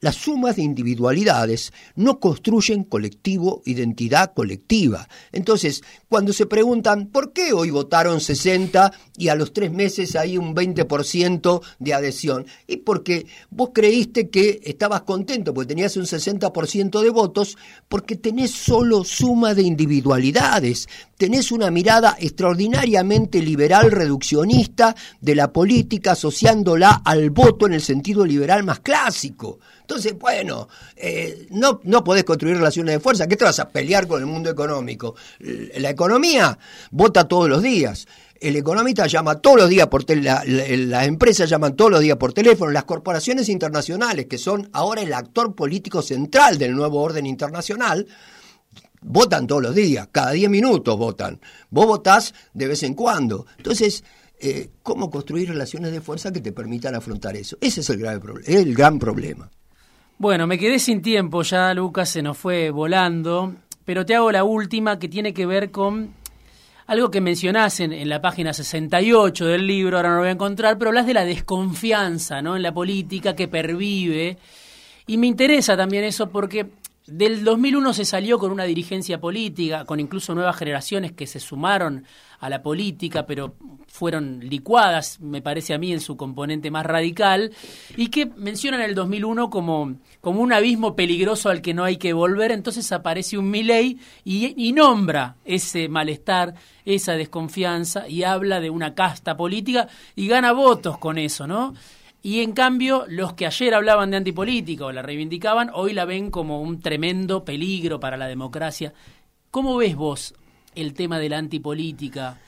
Las 0.00 0.14
sumas 0.14 0.54
de 0.54 0.62
individualidades 0.62 1.72
no 1.96 2.20
construyen 2.20 2.84
colectivo, 2.84 3.62
identidad 3.64 4.32
colectiva. 4.32 5.08
Entonces, 5.32 5.82
cuando 6.08 6.32
se 6.32 6.46
preguntan 6.46 7.08
por 7.08 7.32
qué 7.32 7.52
hoy 7.52 7.70
votaron 7.70 8.20
60 8.20 8.92
y 9.16 9.26
a 9.26 9.34
los 9.34 9.52
tres 9.52 9.72
meses 9.72 10.14
hay 10.14 10.38
un 10.38 10.54
20% 10.54 11.62
de 11.80 11.94
adhesión, 11.94 12.46
y 12.68 12.76
porque 12.76 13.26
vos 13.50 13.70
creíste 13.74 14.30
que 14.30 14.60
estabas 14.62 15.02
contento 15.02 15.52
porque 15.52 15.70
tenías 15.70 15.96
un 15.96 16.04
60% 16.04 17.02
de 17.02 17.10
votos, 17.10 17.58
porque 17.88 18.14
tenés 18.14 18.52
solo 18.52 19.02
suma 19.02 19.52
de 19.52 19.62
individualidades, 19.62 20.88
tenés 21.16 21.50
una 21.50 21.72
mirada 21.72 22.16
extraordinariamente 22.20 23.42
liberal 23.42 23.90
reduccionista 23.90 24.94
de 25.20 25.34
la 25.34 25.52
política 25.52 26.12
asociándola 26.12 27.02
al 27.04 27.30
voto 27.30 27.66
en 27.66 27.72
el 27.72 27.82
sentido 27.82 28.24
liberal 28.24 28.62
más 28.62 28.78
clásico. 28.78 29.58
Entonces, 29.88 30.18
bueno, 30.18 30.68
eh, 30.96 31.46
no, 31.48 31.80
no 31.84 32.04
podés 32.04 32.22
construir 32.22 32.58
relaciones 32.58 32.94
de 32.94 33.00
fuerza. 33.00 33.26
¿Qué 33.26 33.36
te 33.36 33.46
vas 33.46 33.58
a 33.58 33.70
pelear 33.70 34.06
con 34.06 34.20
el 34.20 34.26
mundo 34.26 34.50
económico? 34.50 35.14
La 35.38 35.88
economía 35.88 36.58
vota 36.90 37.26
todos 37.26 37.48
los 37.48 37.62
días. 37.62 38.06
El 38.38 38.56
economista 38.56 39.06
llama 39.06 39.36
todos 39.36 39.56
los 39.56 39.70
días 39.70 39.86
por 39.86 40.04
teléfono, 40.04 40.44
las 40.44 41.06
empresas 41.06 41.48
llaman 41.48 41.74
todos 41.74 41.90
los 41.90 42.00
días 42.00 42.18
por 42.18 42.34
teléfono, 42.34 42.70
las 42.70 42.84
corporaciones 42.84 43.48
internacionales, 43.48 44.26
que 44.26 44.36
son 44.36 44.68
ahora 44.74 45.00
el 45.00 45.14
actor 45.14 45.54
político 45.54 46.02
central 46.02 46.58
del 46.58 46.76
nuevo 46.76 47.00
orden 47.00 47.24
internacional, 47.24 48.06
votan 49.00 49.46
todos 49.46 49.62
los 49.62 49.74
días, 49.74 50.10
cada 50.12 50.32
10 50.32 50.50
minutos 50.50 50.98
votan. 50.98 51.40
Vos 51.70 51.86
votás 51.86 52.34
de 52.52 52.68
vez 52.68 52.82
en 52.82 52.92
cuando. 52.92 53.46
Entonces, 53.56 54.04
eh, 54.38 54.68
¿cómo 54.82 55.10
construir 55.10 55.48
relaciones 55.48 55.92
de 55.92 56.02
fuerza 56.02 56.30
que 56.30 56.42
te 56.42 56.52
permitan 56.52 56.94
afrontar 56.94 57.36
eso? 57.36 57.56
Ese 57.62 57.80
es 57.80 57.88
el, 57.88 57.96
grave 57.96 58.20
el 58.46 58.74
gran 58.74 58.98
problema. 58.98 59.50
Bueno, 60.20 60.48
me 60.48 60.58
quedé 60.58 60.80
sin 60.80 61.00
tiempo 61.00 61.42
ya, 61.42 61.72
Lucas, 61.74 62.08
se 62.08 62.22
nos 62.22 62.36
fue 62.36 62.70
volando, 62.70 63.54
pero 63.84 64.04
te 64.04 64.16
hago 64.16 64.32
la 64.32 64.42
última 64.42 64.98
que 64.98 65.08
tiene 65.08 65.32
que 65.32 65.46
ver 65.46 65.70
con 65.70 66.12
algo 66.88 67.08
que 67.08 67.20
mencionás 67.20 67.78
en, 67.78 68.08
la 68.08 68.20
página 68.20 68.52
68 68.52 69.46
del 69.46 69.64
libro, 69.64 69.96
ahora 69.96 70.08
no 70.08 70.14
lo 70.16 70.20
voy 70.22 70.30
a 70.30 70.32
encontrar, 70.32 70.76
pero 70.76 70.88
hablas 70.88 71.06
de 71.06 71.14
la 71.14 71.24
desconfianza 71.24 72.42
¿no? 72.42 72.56
en 72.56 72.64
la 72.64 72.74
política 72.74 73.36
que 73.36 73.46
pervive. 73.46 74.38
Y 75.06 75.18
me 75.18 75.28
interesa 75.28 75.76
también 75.76 76.02
eso 76.02 76.28
porque 76.30 76.66
del 77.08 77.42
2001 77.42 77.92
se 77.94 78.04
salió 78.04 78.38
con 78.38 78.50
una 78.50 78.64
dirigencia 78.64 79.20
política, 79.20 79.84
con 79.84 79.98
incluso 79.98 80.34
nuevas 80.34 80.56
generaciones 80.56 81.12
que 81.12 81.26
se 81.26 81.40
sumaron 81.40 82.04
a 82.40 82.50
la 82.50 82.62
política, 82.62 83.24
pero 83.24 83.54
fueron 83.86 84.40
licuadas, 84.40 85.18
me 85.20 85.40
parece 85.40 85.72
a 85.72 85.78
mí, 85.78 85.92
en 85.92 86.00
su 86.00 86.16
componente 86.16 86.70
más 86.70 86.84
radical, 86.84 87.50
y 87.96 88.08
que 88.08 88.26
mencionan 88.26 88.82
el 88.82 88.94
2001 88.94 89.48
como, 89.48 89.96
como 90.28 90.42
un 90.42 90.52
abismo 90.52 90.94
peligroso 90.94 91.48
al 91.48 91.62
que 91.62 91.72
no 91.72 91.84
hay 91.84 91.96
que 91.96 92.12
volver. 92.12 92.52
Entonces 92.52 92.92
aparece 92.92 93.38
un 93.38 93.50
Milei 93.50 93.96
y, 94.24 94.52
y 94.62 94.72
nombra 94.74 95.36
ese 95.42 95.88
malestar, 95.88 96.52
esa 96.84 97.14
desconfianza, 97.14 98.06
y 98.06 98.24
habla 98.24 98.60
de 98.60 98.68
una 98.68 98.94
casta 98.94 99.38
política 99.38 99.88
y 100.16 100.28
gana 100.28 100.52
votos 100.52 100.98
con 100.98 101.16
eso, 101.16 101.46
¿no? 101.46 101.72
Y 102.22 102.42
en 102.42 102.52
cambio, 102.52 103.06
los 103.08 103.32
que 103.32 103.46
ayer 103.46 103.72
hablaban 103.72 104.10
de 104.10 104.18
antipolítica 104.18 104.84
o 104.84 104.92
la 104.92 105.00
reivindicaban, 105.00 105.70
hoy 105.72 105.94
la 105.94 106.04
ven 106.04 106.30
como 106.30 106.60
un 106.60 106.82
tremendo 106.82 107.42
peligro 107.42 107.98
para 107.98 108.18
la 108.18 108.26
democracia. 108.26 108.92
¿Cómo 109.50 109.78
ves 109.78 109.96
vos 109.96 110.34
el 110.74 110.92
tema 110.92 111.18
de 111.18 111.30
la 111.30 111.38
antipolítica? 111.38 112.38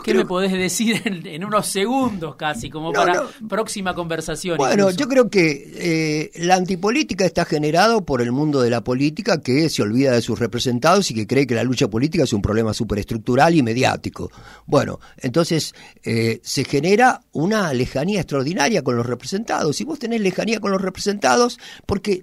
¿Qué 0.00 0.14
me 0.14 0.24
podés 0.24 0.52
decir 0.52 1.02
en, 1.04 1.44
unos 1.44 1.66
segundos 1.66 2.36
casi, 2.36 2.70
como 2.70 2.92
para 2.92 3.24
próxima 3.48 3.94
conversación? 3.94 4.56
Bueno, 4.56 4.90
yo 4.90 5.08
creo 5.08 5.28
que 5.28 5.72
eh, 5.76 6.30
la 6.36 6.54
antipolítica 6.54 7.24
está 7.24 7.44
generado 7.44 8.04
por 8.04 8.22
el 8.22 8.32
mundo 8.32 8.62
de 8.62 8.70
la 8.70 8.82
política 8.82 9.40
que 9.40 9.68
se 9.68 9.82
olvida 9.82 10.12
de 10.12 10.22
sus 10.22 10.38
representados 10.38 11.10
y 11.10 11.14
que 11.14 11.26
cree 11.26 11.46
que 11.46 11.54
la 11.54 11.64
lucha 11.64 11.88
política 11.88 12.24
es 12.24 12.32
un 12.32 12.40
problema 12.40 12.72
superestructural 12.72 13.54
y 13.54 13.62
mediático. 13.62 14.30
Bueno, 14.66 15.00
entonces 15.18 15.74
eh, 16.04 16.40
se 16.42 16.64
genera 16.64 17.20
una 17.32 17.72
lejanía 17.74 18.20
extraordinaria 18.20 18.82
con 18.82 18.96
los 18.96 19.06
representados. 19.06 19.80
Y 19.80 19.84
vos 19.84 19.98
tenés 19.98 20.20
lejanía 20.20 20.60
con 20.60 20.70
los 20.70 20.80
representados 20.80 21.58
porque 21.86 22.22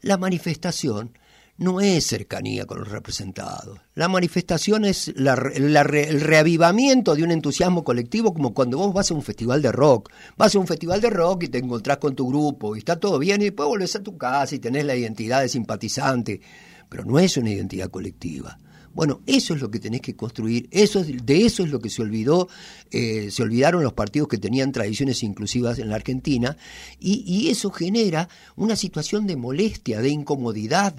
la 0.00 0.16
manifestación 0.16 1.12
no 1.56 1.80
es 1.80 2.06
cercanía 2.06 2.66
con 2.66 2.80
los 2.80 2.90
representados. 2.90 3.78
La 3.94 4.08
manifestación 4.08 4.84
es 4.84 5.08
el 5.08 6.20
reavivamiento 6.20 7.14
de 7.14 7.22
un 7.22 7.30
entusiasmo 7.30 7.84
colectivo 7.84 8.34
como 8.34 8.52
cuando 8.52 8.78
vos 8.78 8.92
vas 8.92 9.10
a 9.10 9.14
un 9.14 9.22
festival 9.22 9.62
de 9.62 9.70
rock. 9.70 10.10
Vas 10.36 10.54
a 10.54 10.58
un 10.58 10.66
festival 10.66 11.00
de 11.00 11.10
rock 11.10 11.44
y 11.44 11.48
te 11.48 11.58
encontrás 11.58 11.98
con 11.98 12.14
tu 12.14 12.28
grupo 12.28 12.74
y 12.74 12.80
está 12.80 12.98
todo 12.98 13.18
bien 13.18 13.40
y 13.40 13.46
después 13.46 13.68
volvés 13.68 13.94
a 13.96 14.02
tu 14.02 14.16
casa 14.16 14.54
y 14.54 14.58
tenés 14.58 14.84
la 14.84 14.96
identidad 14.96 15.42
de 15.42 15.48
simpatizante. 15.48 16.40
Pero 16.88 17.04
no 17.04 17.18
es 17.18 17.36
una 17.36 17.50
identidad 17.50 17.90
colectiva. 17.90 18.58
Bueno, 18.94 19.22
eso 19.26 19.54
es 19.54 19.60
lo 19.60 19.72
que 19.72 19.80
tenés 19.80 20.00
que 20.00 20.14
construir, 20.14 20.68
eso 20.70 21.02
de 21.02 21.44
eso 21.44 21.64
es 21.64 21.70
lo 21.70 21.80
que 21.80 21.90
se 21.90 22.00
olvidó, 22.00 22.48
eh, 22.92 23.28
se 23.32 23.42
olvidaron 23.42 23.82
los 23.82 23.92
partidos 23.92 24.28
que 24.28 24.38
tenían 24.38 24.70
tradiciones 24.70 25.24
inclusivas 25.24 25.80
en 25.80 25.88
la 25.88 25.96
Argentina, 25.96 26.56
y, 27.00 27.48
eso 27.48 27.70
genera 27.70 28.28
una 28.54 28.76
situación 28.76 29.26
de 29.26 29.36
molestia, 29.36 30.00
de 30.00 30.10
incomodidad. 30.10 30.94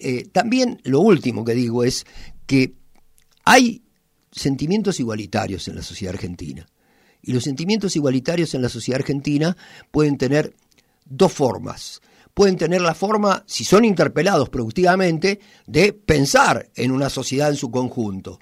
Eh, 0.00 0.28
también 0.32 0.80
lo 0.84 1.00
último 1.00 1.44
que 1.44 1.54
digo 1.54 1.84
es 1.84 2.06
que 2.46 2.74
hay 3.44 3.82
sentimientos 4.32 4.98
igualitarios 5.00 5.68
en 5.68 5.76
la 5.76 5.82
sociedad 5.82 6.14
argentina. 6.14 6.66
Y 7.22 7.32
los 7.32 7.44
sentimientos 7.44 7.96
igualitarios 7.96 8.54
en 8.54 8.62
la 8.62 8.68
sociedad 8.68 9.00
argentina 9.00 9.56
pueden 9.90 10.16
tener 10.16 10.54
dos 11.04 11.32
formas 11.32 12.00
pueden 12.34 12.56
tener 12.56 12.80
la 12.80 12.94
forma, 12.94 13.42
si 13.46 13.64
son 13.64 13.84
interpelados 13.84 14.48
productivamente, 14.48 15.40
de 15.66 15.92
pensar 15.92 16.70
en 16.74 16.90
una 16.90 17.10
sociedad 17.10 17.50
en 17.50 17.56
su 17.56 17.70
conjunto. 17.70 18.38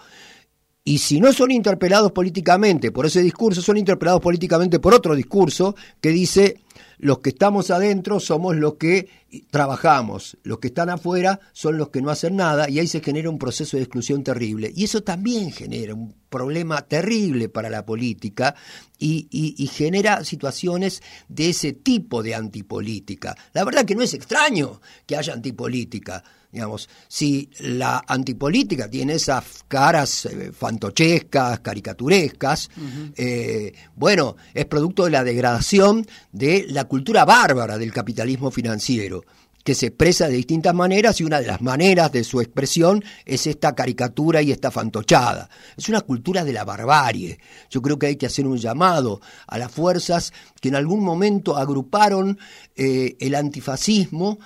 Y 0.84 0.98
si 0.98 1.20
no 1.20 1.32
son 1.32 1.50
interpelados 1.50 2.12
políticamente 2.12 2.92
por 2.92 3.06
ese 3.06 3.22
discurso, 3.22 3.60
son 3.60 3.76
interpelados 3.76 4.22
políticamente 4.22 4.78
por 4.78 4.94
otro 4.94 5.14
discurso 5.14 5.74
que 6.00 6.10
dice 6.10 6.62
los 6.98 7.20
que 7.20 7.30
estamos 7.30 7.70
adentro 7.70 8.20
somos 8.20 8.56
los 8.56 8.74
que 8.74 9.08
trabajamos, 9.50 10.36
los 10.42 10.58
que 10.58 10.68
están 10.68 10.90
afuera 10.90 11.40
son 11.52 11.78
los 11.78 11.90
que 11.90 12.02
no 12.02 12.10
hacen 12.10 12.36
nada 12.36 12.68
y 12.68 12.78
ahí 12.78 12.86
se 12.86 13.00
genera 13.00 13.30
un 13.30 13.38
proceso 13.38 13.76
de 13.76 13.84
exclusión 13.84 14.24
terrible. 14.24 14.72
Y 14.74 14.84
eso 14.84 15.02
también 15.02 15.52
genera 15.52 15.94
un 15.94 16.14
problema 16.28 16.82
terrible 16.82 17.48
para 17.48 17.70
la 17.70 17.86
política 17.86 18.54
y, 18.98 19.28
y, 19.30 19.66
genera 19.68 20.24
situaciones 20.24 21.02
de 21.28 21.50
ese 21.50 21.72
tipo 21.72 22.22
de 22.22 22.34
antipolítica. 22.34 23.36
La 23.52 23.64
verdad 23.64 23.84
que 23.84 23.94
no 23.94 24.02
es 24.02 24.14
extraño 24.14 24.80
que 25.06 25.16
haya 25.16 25.32
antipolítica. 25.32 26.24
Digamos, 26.50 26.88
si 27.08 27.50
la 27.60 28.02
antipolítica 28.06 28.88
tiene 28.88 29.14
esas 29.14 29.64
caras 29.68 30.24
eh, 30.24 30.50
fantochescas, 30.50 31.60
caricaturescas, 31.60 32.70
eh, 33.16 33.74
bueno, 33.94 34.36
es 34.54 34.64
producto 34.64 35.04
de 35.04 35.10
la 35.10 35.24
degradación 35.24 36.06
de 36.32 36.66
la 36.70 36.84
cultura 36.84 37.26
bárbara 37.26 37.76
del 37.76 37.92
capitalismo 37.92 38.50
financiero 38.50 39.22
que 39.68 39.74
se 39.74 39.88
expresa 39.88 40.28
de 40.28 40.36
distintas 40.36 40.74
maneras 40.74 41.20
y 41.20 41.24
una 41.24 41.42
de 41.42 41.46
las 41.46 41.60
maneras 41.60 42.10
de 42.10 42.24
su 42.24 42.40
expresión 42.40 43.04
es 43.26 43.46
esta 43.46 43.74
caricatura 43.74 44.40
y 44.40 44.50
esta 44.50 44.70
fantochada. 44.70 45.50
Es 45.76 45.90
una 45.90 46.00
cultura 46.00 46.42
de 46.42 46.54
la 46.54 46.64
barbarie. 46.64 47.38
Yo 47.68 47.82
creo 47.82 47.98
que 47.98 48.06
hay 48.06 48.16
que 48.16 48.24
hacer 48.24 48.46
un 48.46 48.56
llamado 48.56 49.20
a 49.46 49.58
las 49.58 49.70
fuerzas 49.70 50.32
que 50.58 50.68
en 50.68 50.76
algún 50.76 51.04
momento 51.04 51.54
agruparon 51.54 52.38
eh, 52.76 53.16
el 53.20 53.34
antifascismo 53.34 54.38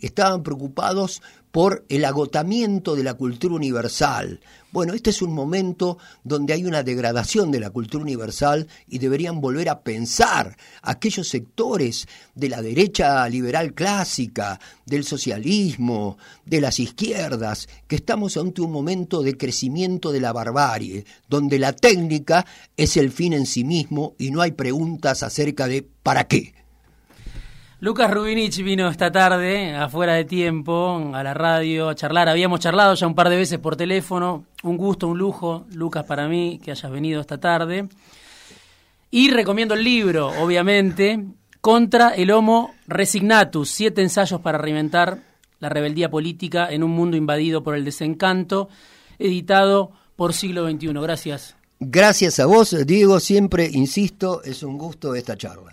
estaban 0.00 0.42
preocupados 0.42 1.22
por 1.50 1.84
el 1.90 2.04
agotamiento 2.06 2.96
de 2.96 3.04
la 3.04 3.14
cultura 3.14 3.54
universal. 3.54 4.40
Bueno, 4.72 4.94
este 4.94 5.10
es 5.10 5.20
un 5.20 5.34
momento 5.34 5.98
donde 6.24 6.54
hay 6.54 6.64
una 6.64 6.82
degradación 6.82 7.50
de 7.50 7.60
la 7.60 7.68
cultura 7.68 8.02
universal 8.02 8.66
y 8.88 8.98
deberían 8.98 9.40
volver 9.42 9.68
a 9.68 9.82
pensar 9.82 10.56
aquellos 10.80 11.28
sectores 11.28 12.08
de 12.34 12.48
la 12.48 12.62
derecha 12.62 13.28
liberal 13.28 13.74
clásica, 13.74 14.58
del 14.86 15.04
socialismo, 15.04 16.16
de 16.46 16.62
las 16.62 16.80
izquierdas, 16.80 17.68
que 17.86 17.96
estamos 17.96 18.38
ante 18.38 18.62
un 18.62 18.72
momento 18.72 19.22
de 19.22 19.36
crecimiento 19.36 20.10
de 20.10 20.20
la 20.20 20.32
barbarie, 20.32 21.04
donde 21.28 21.58
la 21.58 21.74
técnica 21.74 22.46
es 22.78 22.96
el 22.96 23.12
fin 23.12 23.34
en 23.34 23.44
sí 23.44 23.62
mismo 23.62 24.14
y 24.18 24.30
no 24.30 24.40
hay 24.40 24.52
preguntas 24.52 25.22
acerca 25.22 25.66
de 25.68 25.86
¿para 26.02 26.24
qué? 26.24 26.61
Lucas 27.82 28.12
Rubinich 28.12 28.62
vino 28.62 28.88
esta 28.88 29.10
tarde, 29.10 29.74
afuera 29.74 30.14
de 30.14 30.24
tiempo, 30.24 31.10
a 31.12 31.24
la 31.24 31.34
radio 31.34 31.88
a 31.88 31.96
charlar. 31.96 32.28
Habíamos 32.28 32.60
charlado 32.60 32.94
ya 32.94 33.08
un 33.08 33.16
par 33.16 33.28
de 33.28 33.34
veces 33.34 33.58
por 33.58 33.74
teléfono. 33.74 34.44
Un 34.62 34.76
gusto, 34.76 35.08
un 35.08 35.18
lujo, 35.18 35.66
Lucas, 35.72 36.04
para 36.04 36.28
mí, 36.28 36.60
que 36.62 36.70
hayas 36.70 36.92
venido 36.92 37.20
esta 37.20 37.40
tarde. 37.40 37.88
Y 39.10 39.32
recomiendo 39.32 39.74
el 39.74 39.82
libro, 39.82 40.28
obviamente, 40.40 41.24
Contra 41.60 42.10
el 42.10 42.30
Homo 42.30 42.72
Resignatus, 42.86 43.70
siete 43.70 44.00
ensayos 44.00 44.40
para 44.40 44.58
reinventar 44.58 45.18
la 45.58 45.68
rebeldía 45.68 46.08
política 46.08 46.70
en 46.70 46.84
un 46.84 46.92
mundo 46.92 47.16
invadido 47.16 47.64
por 47.64 47.74
el 47.74 47.84
desencanto, 47.84 48.68
editado 49.18 49.90
por 50.14 50.34
Siglo 50.34 50.70
XXI. 50.70 50.92
Gracias. 50.92 51.56
Gracias 51.80 52.38
a 52.38 52.46
vos, 52.46 52.76
Diego. 52.86 53.18
Siempre, 53.18 53.68
insisto, 53.72 54.40
es 54.44 54.62
un 54.62 54.78
gusto 54.78 55.16
esta 55.16 55.36
charla. 55.36 55.70